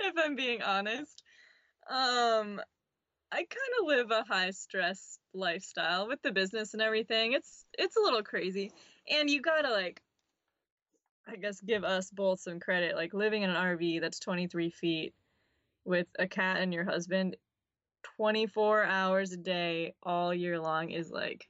if 0.01 0.15
I'm 0.17 0.37
being 0.37 0.63
honest. 0.63 1.23
Um, 1.89 2.61
I 3.33 3.39
kind 3.39 3.73
of 3.81 3.87
live 3.87 4.11
a 4.11 4.25
high 4.25 4.51
stress 4.51 5.19
lifestyle 5.35 6.09
with 6.09 6.21
the 6.23 6.33
business 6.33 6.75
and 6.75 6.83
everything. 6.83 7.33
It's 7.33 7.65
it's 7.79 7.97
a 7.97 8.01
little 8.01 8.23
crazy, 8.23 8.71
and 9.11 9.31
you 9.31 9.41
gotta 9.41 9.71
like, 9.71 10.01
I 11.27 11.37
guess, 11.37 11.61
give 11.61 11.85
us 11.85 12.11
both 12.11 12.41
some 12.41 12.61
credit. 12.61 12.97
Like 12.97 13.15
living 13.15 13.43
in 13.43 13.51
an 13.51 13.57
RV 13.57 14.01
that's 14.01 14.21
23 14.21 14.71
feet 14.71 15.15
with 15.85 16.07
a 16.19 16.27
cat 16.27 16.59
and 16.61 16.75
your 16.75 16.85
husband, 16.85 17.37
24 18.17 18.85
hours 18.85 19.33
a 19.33 19.37
day 19.37 19.95
all 20.03 20.33
year 20.33 20.59
long 20.61 20.91
is 20.91 21.11
like, 21.11 21.49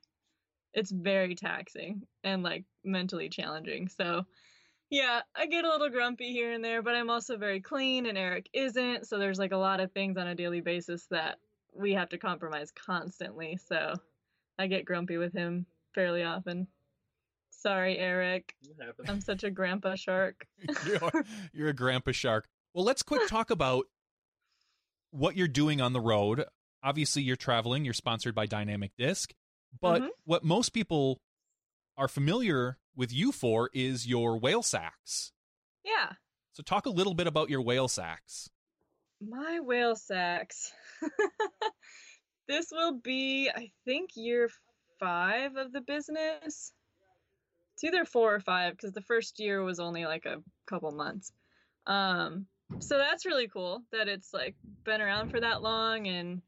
it's 0.75 0.91
very 0.91 1.35
taxing 1.35 2.03
and 2.25 2.43
like 2.43 2.65
mentally 2.85 3.29
challenging. 3.29 3.89
So. 3.89 4.25
Yeah, 4.89 5.23
I 5.35 5.47
get 5.47 5.65
a 5.65 5.69
little 5.69 5.91
grumpy 5.91 6.31
here 6.31 6.53
and 6.53 6.65
there, 6.65 6.81
but 6.81 6.95
I'm 6.95 7.11
also 7.11 7.37
very 7.37 7.61
clean 7.61 8.07
and 8.07 8.17
Eric 8.17 8.49
isn't, 8.53 9.09
so 9.09 9.19
there's 9.19 9.39
like 9.39 9.51
a 9.51 9.57
lot 9.57 9.81
of 9.81 9.91
things 9.91 10.17
on 10.17 10.29
a 10.29 10.35
daily 10.37 10.61
basis 10.61 11.07
that 11.11 11.39
we 11.75 11.95
have 11.95 12.09
to 12.11 12.19
compromise 12.19 12.71
constantly. 12.71 13.59
So 13.69 13.95
I 14.59 14.69
get 14.69 14.85
grumpy 14.85 15.17
with 15.17 15.33
him 15.33 15.67
fairly 15.95 16.23
often. 16.23 16.69
Sorry, 17.51 17.99
Eric. 17.99 18.55
I'm 19.09 19.21
such 19.21 19.43
a 19.43 19.51
grandpa 19.51 19.95
shark. 19.97 20.47
you're, 20.87 21.25
you're 21.53 21.69
a 21.71 21.75
grandpa 21.75 22.13
shark. 22.13 22.49
Well, 22.75 22.85
let's 22.85 23.03
quick 23.03 23.27
talk 23.29 23.51
about 23.51 23.87
what 25.11 25.37
you're 25.37 25.49
doing 25.49 25.81
on 25.81 25.93
the 25.93 26.01
road. 26.01 26.45
Obviously, 26.83 27.23
you're 27.23 27.37
traveling. 27.37 27.85
You're 27.85 27.95
sponsored 27.95 28.35
by 28.35 28.47
Dynamic 28.47 28.93
Disc, 28.97 29.33
but 29.81 30.03
Mhm. 30.03 30.11
what 30.25 30.45
most 30.45 30.71
people 30.71 31.21
are 31.97 32.09
familiar 32.09 32.79
with 32.95 33.13
you 33.13 33.33
for 33.33 33.71
is 33.73 34.07
your 34.07 34.39
whale 34.39 34.63
sacks. 34.63 35.33
Yeah, 35.85 36.15
So, 36.53 36.63
talk 36.63 36.87
a 36.87 36.91
little 36.91 37.15
bit 37.15 37.27
about 37.27 37.49
your 37.51 37.61
whale 37.63 37.89
sacks. 37.89 38.51
my 39.21 39.61
whale 39.61 39.97
sacks. 39.97 40.73
this 42.49 42.71
will 42.71 42.93
be, 43.01 43.51
I 43.55 43.71
think, 43.85 44.11
year 44.15 44.51
five 45.01 45.57
of 45.57 45.73
the 45.73 45.81
business. 45.81 46.73
It's 47.75 47.85
either 47.85 48.05
four 48.05 48.35
or 48.35 48.41
five 48.41 48.73
because 48.73 48.93
the 48.93 49.03
first 49.03 49.39
year 49.39 49.63
was 49.63 49.81
only 49.81 50.07
like 50.07 50.25
a 50.27 50.43
couple 50.67 50.91
months. 50.93 51.33
Um, 51.87 52.47
so 52.81 52.99
that's 52.99 53.27
really 53.27 53.49
cool 53.49 53.83
that 53.93 54.09
it's 54.09 54.33
like 54.33 54.55
been 54.85 55.01
around 55.01 55.31
for 55.31 55.41
that 55.41 55.63
long 55.63 56.07
and 56.09 56.43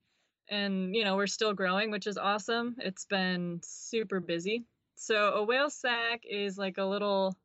and 0.48 0.94
you 0.94 1.04
know 1.04 1.16
we're 1.16 1.26
still 1.26 1.52
growing, 1.52 1.90
which 1.90 2.06
is 2.06 2.16
awesome. 2.16 2.76
It's 2.78 3.04
been 3.04 3.60
super 3.62 4.20
busy. 4.20 4.64
So 4.96 5.32
a 5.34 5.44
whale 5.44 5.70
sack 5.70 6.22
is 6.28 6.58
like 6.58 6.78
a 6.78 6.84
little 6.84 7.36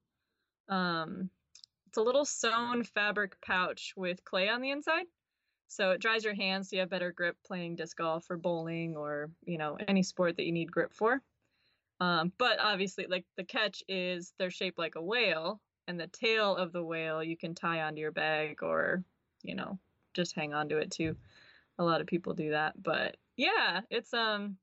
um 0.70 1.30
it's 1.88 1.98
a 1.98 2.02
little 2.02 2.26
sewn 2.26 2.84
fabric 2.84 3.40
pouch 3.42 3.94
with 3.96 4.24
clay 4.24 4.50
on 4.50 4.62
the 4.62 4.72
inside. 4.72 5.06
So 5.68 5.92
it 5.92 6.02
dries 6.02 6.24
your 6.24 6.36
hands 6.36 6.70
so 6.70 6.76
you 6.76 6.80
have 6.82 6.90
better 6.90 7.12
grip 7.12 7.36
playing 7.46 7.76
disc 7.76 7.98
golf 7.98 8.30
or 8.30 8.38
bowling 8.38 8.96
or, 8.96 9.30
you 9.46 9.58
know, 9.58 9.78
any 9.88 10.04
sport 10.04 10.38
that 10.38 10.46
you 10.46 10.52
need 10.52 10.72
grip 10.72 10.94
for. 10.94 11.22
Um, 12.00 12.32
but 12.38 12.60
obviously, 12.60 13.08
like 13.08 13.26
the 13.38 13.44
catch 13.44 13.84
is 13.88 14.34
they're 14.38 14.50
shaped 14.50 14.78
like 14.78 14.96
a 14.96 15.02
whale, 15.02 15.62
and 15.88 16.00
the 16.00 16.08
tail 16.08 16.56
of 16.56 16.72
the 16.72 16.84
whale 16.84 17.24
you 17.24 17.38
can 17.38 17.56
tie 17.56 17.82
onto 17.82 18.02
your 18.02 18.12
bag 18.12 18.64
or, 18.64 19.04
you 19.44 19.56
know, 19.56 19.78
just 20.14 20.36
hang 20.36 20.54
onto 20.54 20.78
it 20.78 20.92
too. 20.92 21.16
A 21.80 21.84
lot 21.84 22.02
of 22.02 22.08
people 22.08 22.34
do 22.34 22.52
that. 22.52 22.82
But 22.82 23.18
yeah, 23.36 23.82
it's 23.90 24.14
um 24.14 24.58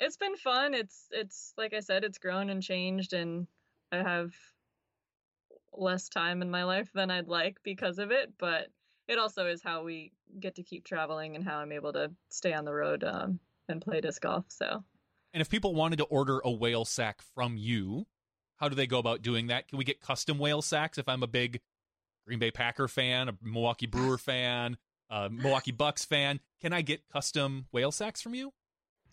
it's 0.00 0.16
been 0.16 0.36
fun. 0.36 0.74
It's 0.74 1.06
it's 1.10 1.52
like 1.56 1.74
I 1.74 1.80
said, 1.80 2.04
it's 2.04 2.18
grown 2.18 2.50
and 2.50 2.62
changed 2.62 3.12
and 3.12 3.46
I 3.92 3.98
have 3.98 4.32
less 5.72 6.08
time 6.08 6.42
in 6.42 6.50
my 6.50 6.64
life 6.64 6.90
than 6.94 7.10
I'd 7.10 7.28
like 7.28 7.58
because 7.62 7.98
of 7.98 8.10
it, 8.10 8.32
but 8.38 8.68
it 9.06 9.18
also 9.18 9.46
is 9.46 9.62
how 9.62 9.84
we 9.84 10.12
get 10.40 10.54
to 10.56 10.62
keep 10.62 10.84
traveling 10.84 11.36
and 11.36 11.44
how 11.44 11.58
I'm 11.58 11.72
able 11.72 11.92
to 11.94 12.10
stay 12.28 12.52
on 12.52 12.64
the 12.64 12.74
road 12.74 13.04
um, 13.04 13.38
and 13.68 13.80
play 13.80 14.00
disc 14.00 14.20
golf. 14.22 14.44
So 14.48 14.84
And 15.32 15.40
if 15.40 15.48
people 15.48 15.74
wanted 15.74 15.96
to 15.96 16.04
order 16.04 16.40
a 16.44 16.50
whale 16.50 16.84
sack 16.84 17.22
from 17.34 17.56
you, 17.56 18.06
how 18.58 18.68
do 18.68 18.74
they 18.74 18.86
go 18.86 18.98
about 18.98 19.22
doing 19.22 19.48
that? 19.48 19.68
Can 19.68 19.78
we 19.78 19.84
get 19.84 20.00
custom 20.00 20.38
whale 20.38 20.62
sacks 20.62 20.98
if 20.98 21.08
I'm 21.08 21.22
a 21.22 21.26
big 21.26 21.60
Green 22.26 22.38
Bay 22.38 22.50
Packer 22.50 22.88
fan, 22.88 23.28
a 23.28 23.34
Milwaukee 23.42 23.86
Brewer 23.86 24.18
fan, 24.18 24.76
a 25.10 25.30
Milwaukee 25.30 25.72
Bucks 25.72 26.04
fan? 26.04 26.40
Can 26.60 26.72
I 26.72 26.82
get 26.82 27.08
custom 27.12 27.66
whale 27.72 27.92
sacks 27.92 28.20
from 28.20 28.34
you? 28.34 28.52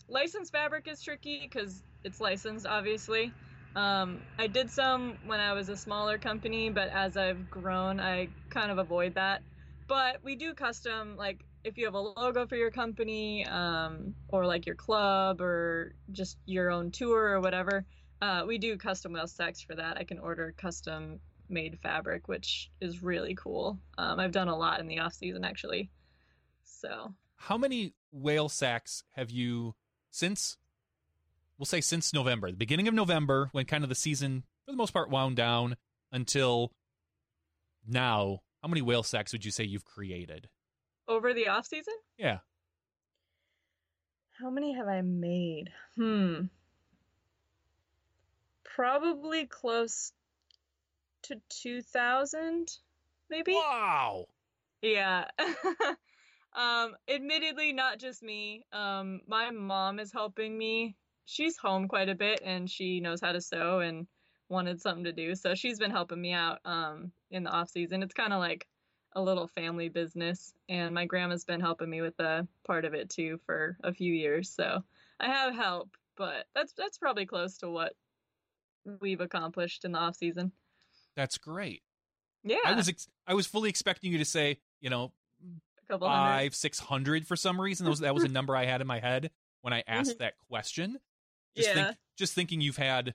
licensed 0.08 0.52
fabric 0.52 0.88
is 0.88 1.02
tricky 1.02 1.40
because 1.42 1.82
it's 2.04 2.20
licensed, 2.20 2.66
obviously. 2.66 3.32
Um, 3.74 4.22
I 4.38 4.46
did 4.46 4.70
some 4.70 5.18
when 5.26 5.40
I 5.40 5.52
was 5.52 5.68
a 5.68 5.76
smaller 5.76 6.18
company, 6.18 6.70
but 6.70 6.88
as 6.88 7.16
I've 7.16 7.50
grown, 7.50 8.00
I 8.00 8.28
kind 8.48 8.70
of 8.70 8.78
avoid 8.78 9.14
that. 9.14 9.42
But 9.86 10.22
we 10.24 10.34
do 10.34 10.54
custom, 10.54 11.16
like 11.16 11.44
if 11.64 11.76
you 11.76 11.84
have 11.84 11.94
a 11.94 12.00
logo 12.00 12.46
for 12.46 12.56
your 12.56 12.70
company, 12.70 13.46
um, 13.46 14.14
or 14.28 14.46
like 14.46 14.66
your 14.66 14.76
club, 14.76 15.40
or 15.40 15.94
just 16.12 16.38
your 16.46 16.70
own 16.70 16.90
tour 16.90 17.28
or 17.28 17.40
whatever. 17.40 17.84
Uh, 18.20 18.44
we 18.46 18.58
do 18.58 18.76
custom 18.76 19.12
whale 19.12 19.26
sacks 19.26 19.60
for 19.60 19.74
that. 19.74 19.96
I 19.98 20.04
can 20.04 20.18
order 20.18 20.54
custom 20.56 21.20
made 21.48 21.78
fabric, 21.80 22.28
which 22.28 22.70
is 22.80 23.02
really 23.02 23.34
cool. 23.34 23.78
Um, 23.98 24.18
I've 24.18 24.32
done 24.32 24.48
a 24.48 24.56
lot 24.56 24.80
in 24.80 24.88
the 24.88 24.98
off 25.00 25.12
season 25.14 25.44
actually. 25.44 25.90
So 26.64 27.14
How 27.36 27.56
many 27.56 27.94
whale 28.10 28.48
sacks 28.48 29.04
have 29.12 29.30
you 29.30 29.74
since 30.10 30.56
we'll 31.58 31.66
say 31.66 31.80
since 31.80 32.12
November, 32.12 32.50
the 32.50 32.56
beginning 32.56 32.88
of 32.88 32.94
November, 32.94 33.48
when 33.52 33.64
kind 33.66 33.82
of 33.84 33.88
the 33.88 33.94
season 33.94 34.44
for 34.64 34.72
the 34.72 34.76
most 34.76 34.92
part 34.92 35.10
wound 35.10 35.36
down 35.36 35.76
until 36.12 36.72
now, 37.86 38.40
how 38.62 38.68
many 38.68 38.82
whale 38.82 39.02
sacks 39.02 39.32
would 39.32 39.44
you 39.44 39.50
say 39.50 39.64
you've 39.64 39.84
created? 39.84 40.48
over 41.08 41.32
the 41.32 41.48
off 41.48 41.66
season. 41.66 41.94
Yeah. 42.18 42.38
How 44.40 44.50
many 44.50 44.74
have 44.74 44.88
I 44.88 45.02
made? 45.02 45.70
Hmm. 45.96 46.46
Probably 48.76 49.46
close 49.46 50.12
to 51.22 51.40
2,000, 51.48 52.68
maybe? 53.30 53.54
Wow. 53.54 54.26
Yeah. 54.82 55.24
um, 56.54 56.94
admittedly, 57.08 57.72
not 57.72 57.98
just 57.98 58.22
me. 58.22 58.66
Um, 58.74 59.22
my 59.26 59.50
mom 59.50 59.98
is 59.98 60.12
helping 60.12 60.58
me. 60.58 60.94
She's 61.24 61.56
home 61.56 61.88
quite 61.88 62.10
a 62.10 62.14
bit 62.14 62.42
and 62.44 62.70
she 62.70 63.00
knows 63.00 63.22
how 63.22 63.32
to 63.32 63.40
sew 63.40 63.80
and 63.80 64.06
wanted 64.50 64.82
something 64.82 65.04
to 65.04 65.12
do. 65.12 65.34
So 65.34 65.54
she's 65.54 65.78
been 65.78 65.90
helping 65.90 66.20
me 66.20 66.34
out 66.34 66.58
um, 66.66 67.12
in 67.30 67.44
the 67.44 67.50
off 67.50 67.70
season. 67.70 68.02
It's 68.02 68.12
kind 68.12 68.34
of 68.34 68.40
like 68.40 68.66
a 69.14 69.22
little 69.22 69.46
family 69.46 69.88
business 69.88 70.52
and 70.68 70.94
my 70.94 71.06
grandma's 71.06 71.46
been 71.46 71.62
helping 71.62 71.88
me 71.88 72.02
with 72.02 72.20
a 72.20 72.46
part 72.66 72.84
of 72.84 72.92
it 72.92 73.08
too 73.08 73.40
for 73.46 73.78
a 73.82 73.94
few 73.94 74.12
years. 74.12 74.50
So 74.50 74.82
I 75.18 75.28
have 75.30 75.54
help, 75.54 75.88
but 76.14 76.44
that's 76.54 76.74
that's 76.74 76.98
probably 76.98 77.24
close 77.24 77.56
to 77.58 77.70
what 77.70 77.94
we've 79.00 79.20
accomplished 79.20 79.84
in 79.84 79.92
the 79.92 79.98
off 79.98 80.16
season. 80.16 80.52
That's 81.16 81.38
great. 81.38 81.82
Yeah. 82.44 82.58
I 82.64 82.74
was 82.74 82.88
ex- 82.88 83.08
I 83.26 83.34
was 83.34 83.46
fully 83.46 83.68
expecting 83.70 84.12
you 84.12 84.18
to 84.18 84.24
say, 84.24 84.58
you 84.80 84.90
know, 84.90 85.12
a 85.42 85.92
couple 85.92 86.08
five, 86.08 86.54
six 86.54 86.78
hundred 86.78 87.26
for 87.26 87.36
some 87.36 87.60
reason. 87.60 87.84
That 87.84 87.90
was, 87.90 88.00
that 88.00 88.14
was 88.14 88.24
a 88.24 88.28
number 88.32 88.54
I 88.56 88.64
had 88.64 88.80
in 88.80 88.86
my 88.86 89.00
head 89.00 89.30
when 89.62 89.72
I 89.72 89.82
asked 89.86 90.18
that 90.18 90.34
question. 90.48 90.98
Just 91.56 91.68
Mm-hmm. 91.70 91.78
Yeah. 91.78 91.84
think, 91.86 91.96
just 92.18 92.34
thinking 92.34 92.60
you've 92.60 92.76
had 92.76 93.14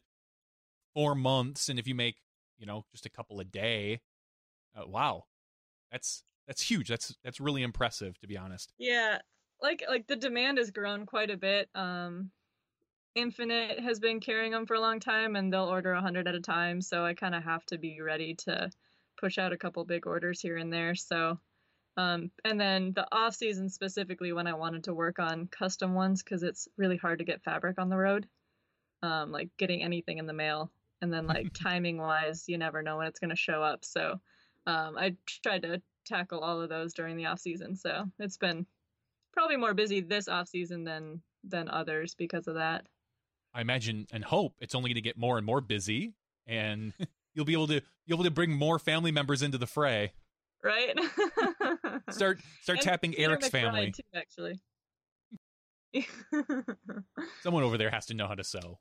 four 0.96 1.14
months, 1.16 1.70
and 1.70 1.78
if 1.80 1.88
you 1.88 1.96
make, 1.96 2.16
you 2.58 2.66
know, 2.66 2.86
just 2.92 3.06
a 3.06 3.10
couple 3.10 3.40
a 3.40 3.44
day, 3.46 4.02
uh, 4.76 4.88
wow, 4.88 5.26
that's 5.92 6.24
that's 6.48 6.62
huge. 6.64 6.90
That's 6.90 7.16
that's 7.24 7.40
really 7.40 7.62
impressive, 7.64 8.18
to 8.20 8.28
be 8.28 8.36
honest. 8.38 8.74
Yeah, 8.80 9.20
like 9.62 9.84
like 9.88 10.08
the 10.08 10.16
demand 10.16 10.58
has 10.58 10.72
grown 10.72 11.06
quite 11.06 11.30
a 11.30 11.38
bit. 11.38 11.70
Um, 11.76 12.32
Infinite 13.16 13.80
has 13.80 14.00
been 14.00 14.20
carrying 14.20 14.52
them 14.52 14.66
for 14.66 14.76
a 14.76 14.80
long 14.80 15.00
time, 15.00 15.36
and 15.36 15.52
they'll 15.52 15.66
order 15.66 15.92
a 15.92 16.02
hundred 16.02 16.28
at 16.28 16.36
a 16.36 16.42
time. 16.42 16.82
So 16.82 17.06
I 17.06 17.14
kind 17.14 17.36
of 17.36 17.44
have 17.44 17.66
to 17.68 17.78
be 17.78 18.02
ready 18.02 18.36
to 18.46 18.70
push 19.20 19.38
out 19.38 19.54
a 19.54 19.58
couple 19.58 19.84
big 19.86 20.08
orders 20.08 20.42
here 20.42 20.58
and 20.58 20.72
there. 20.72 20.96
So, 20.96 21.40
um, 21.98 22.32
and 22.46 22.60
then 22.60 22.94
the 22.94 23.08
off 23.12 23.36
season 23.36 23.70
specifically 23.70 24.34
when 24.34 24.48
I 24.48 24.54
wanted 24.54 24.86
to 24.86 24.94
work 24.94 25.20
on 25.20 25.48
custom 25.48 25.94
ones 25.94 26.24
because 26.24 26.44
it's 26.44 26.68
really 26.78 26.98
hard 26.98 27.20
to 27.20 27.26
get 27.26 27.44
fabric 27.44 27.80
on 27.80 27.90
the 27.90 27.98
road. 27.98 28.28
Um, 29.04 29.32
like 29.32 29.50
getting 29.58 29.84
anything 29.84 30.20
in 30.20 30.28
the 30.28 30.34
mail 30.34 30.72
and 31.02 31.12
then 31.12 31.28
like 31.28 31.54
timing 31.54 31.98
wise, 31.98 32.46
you 32.48 32.58
never 32.58 32.82
know 32.82 32.98
when 32.98 33.08
it's 33.08 33.20
going 33.20 33.32
to 33.32 33.36
show 33.36 33.62
up. 33.62 33.84
So 33.84 34.20
um, 34.68 34.98
I 34.98 35.16
tried 35.44 35.64
to 35.64 35.82
tackle 36.06 36.40
all 36.40 36.62
of 36.62 36.70
those 36.70 36.94
during 36.94 37.18
the 37.18 37.26
off 37.26 37.40
season. 37.40 37.76
So 37.76 38.06
it's 38.20 38.38
been 38.38 38.66
probably 39.34 39.58
more 39.58 39.74
busy 39.74 40.02
this 40.02 40.28
off 40.28 40.48
season 40.48 40.84
than 40.84 41.22
than 41.44 41.70
others 41.70 42.16
because 42.16 42.48
of 42.48 42.56
that. 42.56 42.86
I 43.54 43.62
imagine 43.62 44.08
and 44.12 44.24
hope 44.24 44.56
it's 44.60 44.76
only 44.76 44.90
going 44.90 44.96
to 44.96 45.02
get 45.02 45.18
more 45.18 45.38
and 45.38 45.46
more 45.46 45.62
busy, 45.62 46.14
and 46.48 46.94
you'll 47.34 47.46
be 47.46 47.54
able 47.54 47.68
to 47.68 47.82
you'll 48.06 48.18
be 48.18 48.22
able 48.22 48.24
to 48.26 48.32
bring 48.32 48.52
more 48.52 48.80
family 48.80 49.12
members 49.12 49.42
into 49.42 49.58
the 49.58 49.68
fray. 49.68 50.14
Right. 50.64 50.96
Start 52.12 52.40
start 52.62 52.80
And 52.80 52.82
tapping 52.82 53.12
Peter 53.14 53.32
Eric's 53.32 53.48
McBride, 53.50 53.52
family. 53.52 53.92
too, 53.94 54.04
actually. 54.16 54.60
Someone 57.42 57.64
over 57.64 57.78
there 57.78 57.90
has 57.90 58.06
to 58.08 58.14
know 58.14 58.28
how 58.28 58.36
to 58.36 58.44
sew. 58.44 58.80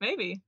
Maybe. 0.00 0.42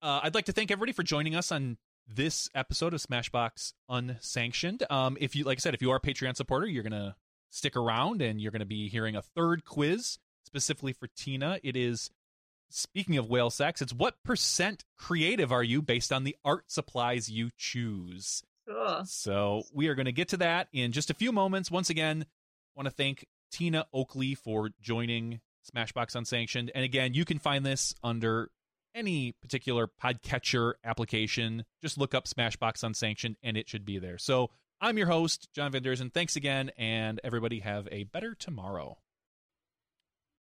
Uh, 0.00 0.20
I'd 0.22 0.34
like 0.34 0.46
to 0.46 0.52
thank 0.52 0.70
everybody 0.70 0.92
for 0.92 1.02
joining 1.02 1.34
us 1.34 1.52
on 1.52 1.78
this 2.06 2.48
episode 2.54 2.94
of 2.94 3.00
Smashbox 3.00 3.72
Unsanctioned. 3.88 4.84
Um, 4.90 5.16
if 5.20 5.34
you, 5.36 5.44
like 5.44 5.58
I 5.58 5.60
said, 5.60 5.74
if 5.74 5.82
you 5.82 5.90
are 5.90 5.96
a 5.96 6.00
Patreon 6.00 6.36
supporter, 6.36 6.66
you're 6.66 6.82
gonna 6.82 7.16
stick 7.50 7.76
around 7.76 8.22
and 8.22 8.40
you're 8.40 8.52
gonna 8.52 8.64
be 8.66 8.88
hearing 8.88 9.16
a 9.16 9.22
third 9.22 9.64
quiz 9.64 10.18
specifically 10.44 10.92
for 10.92 11.08
Tina. 11.16 11.58
It 11.62 11.76
is 11.76 12.10
speaking 12.78 13.16
of 13.16 13.28
whale 13.28 13.50
sex. 13.50 13.82
It's 13.82 13.92
what 13.92 14.22
percent 14.24 14.84
creative 14.96 15.52
are 15.52 15.62
you 15.62 15.82
based 15.82 16.12
on 16.12 16.24
the 16.24 16.36
art 16.44 16.70
supplies 16.70 17.28
you 17.28 17.50
choose. 17.56 18.42
Cool. 18.68 19.04
So 19.04 19.62
we 19.72 19.88
are 19.88 19.94
going 19.94 20.06
to 20.06 20.12
get 20.12 20.28
to 20.28 20.36
that 20.38 20.68
in 20.72 20.92
just 20.92 21.10
a 21.10 21.14
few 21.14 21.32
moments. 21.32 21.70
Once 21.70 21.90
again, 21.90 22.26
want 22.76 22.86
to 22.86 22.94
thank 22.94 23.26
Tina 23.50 23.86
Oakley 23.92 24.34
for 24.34 24.70
joining 24.80 25.40
Smashbox 25.74 26.14
Unsanctioned. 26.14 26.70
And 26.74 26.84
again, 26.84 27.14
you 27.14 27.24
can 27.24 27.38
find 27.38 27.64
this 27.64 27.94
under 28.02 28.50
any 28.94 29.32
particular 29.32 29.88
podcatcher 30.02 30.74
application. 30.84 31.64
Just 31.80 31.98
look 31.98 32.14
up 32.14 32.26
Smashbox 32.26 32.82
Unsanctioned 32.82 33.36
and 33.42 33.56
it 33.56 33.68
should 33.68 33.84
be 33.84 33.98
there. 33.98 34.18
So 34.18 34.50
I'm 34.80 34.98
your 34.98 35.06
host, 35.06 35.48
John 35.54 35.70
Van 35.72 35.82
Derzen. 35.82 36.12
Thanks 36.12 36.34
again, 36.34 36.72
and 36.76 37.20
everybody 37.22 37.60
have 37.60 37.86
a 37.92 38.02
better 38.04 38.34
tomorrow. 38.34 38.98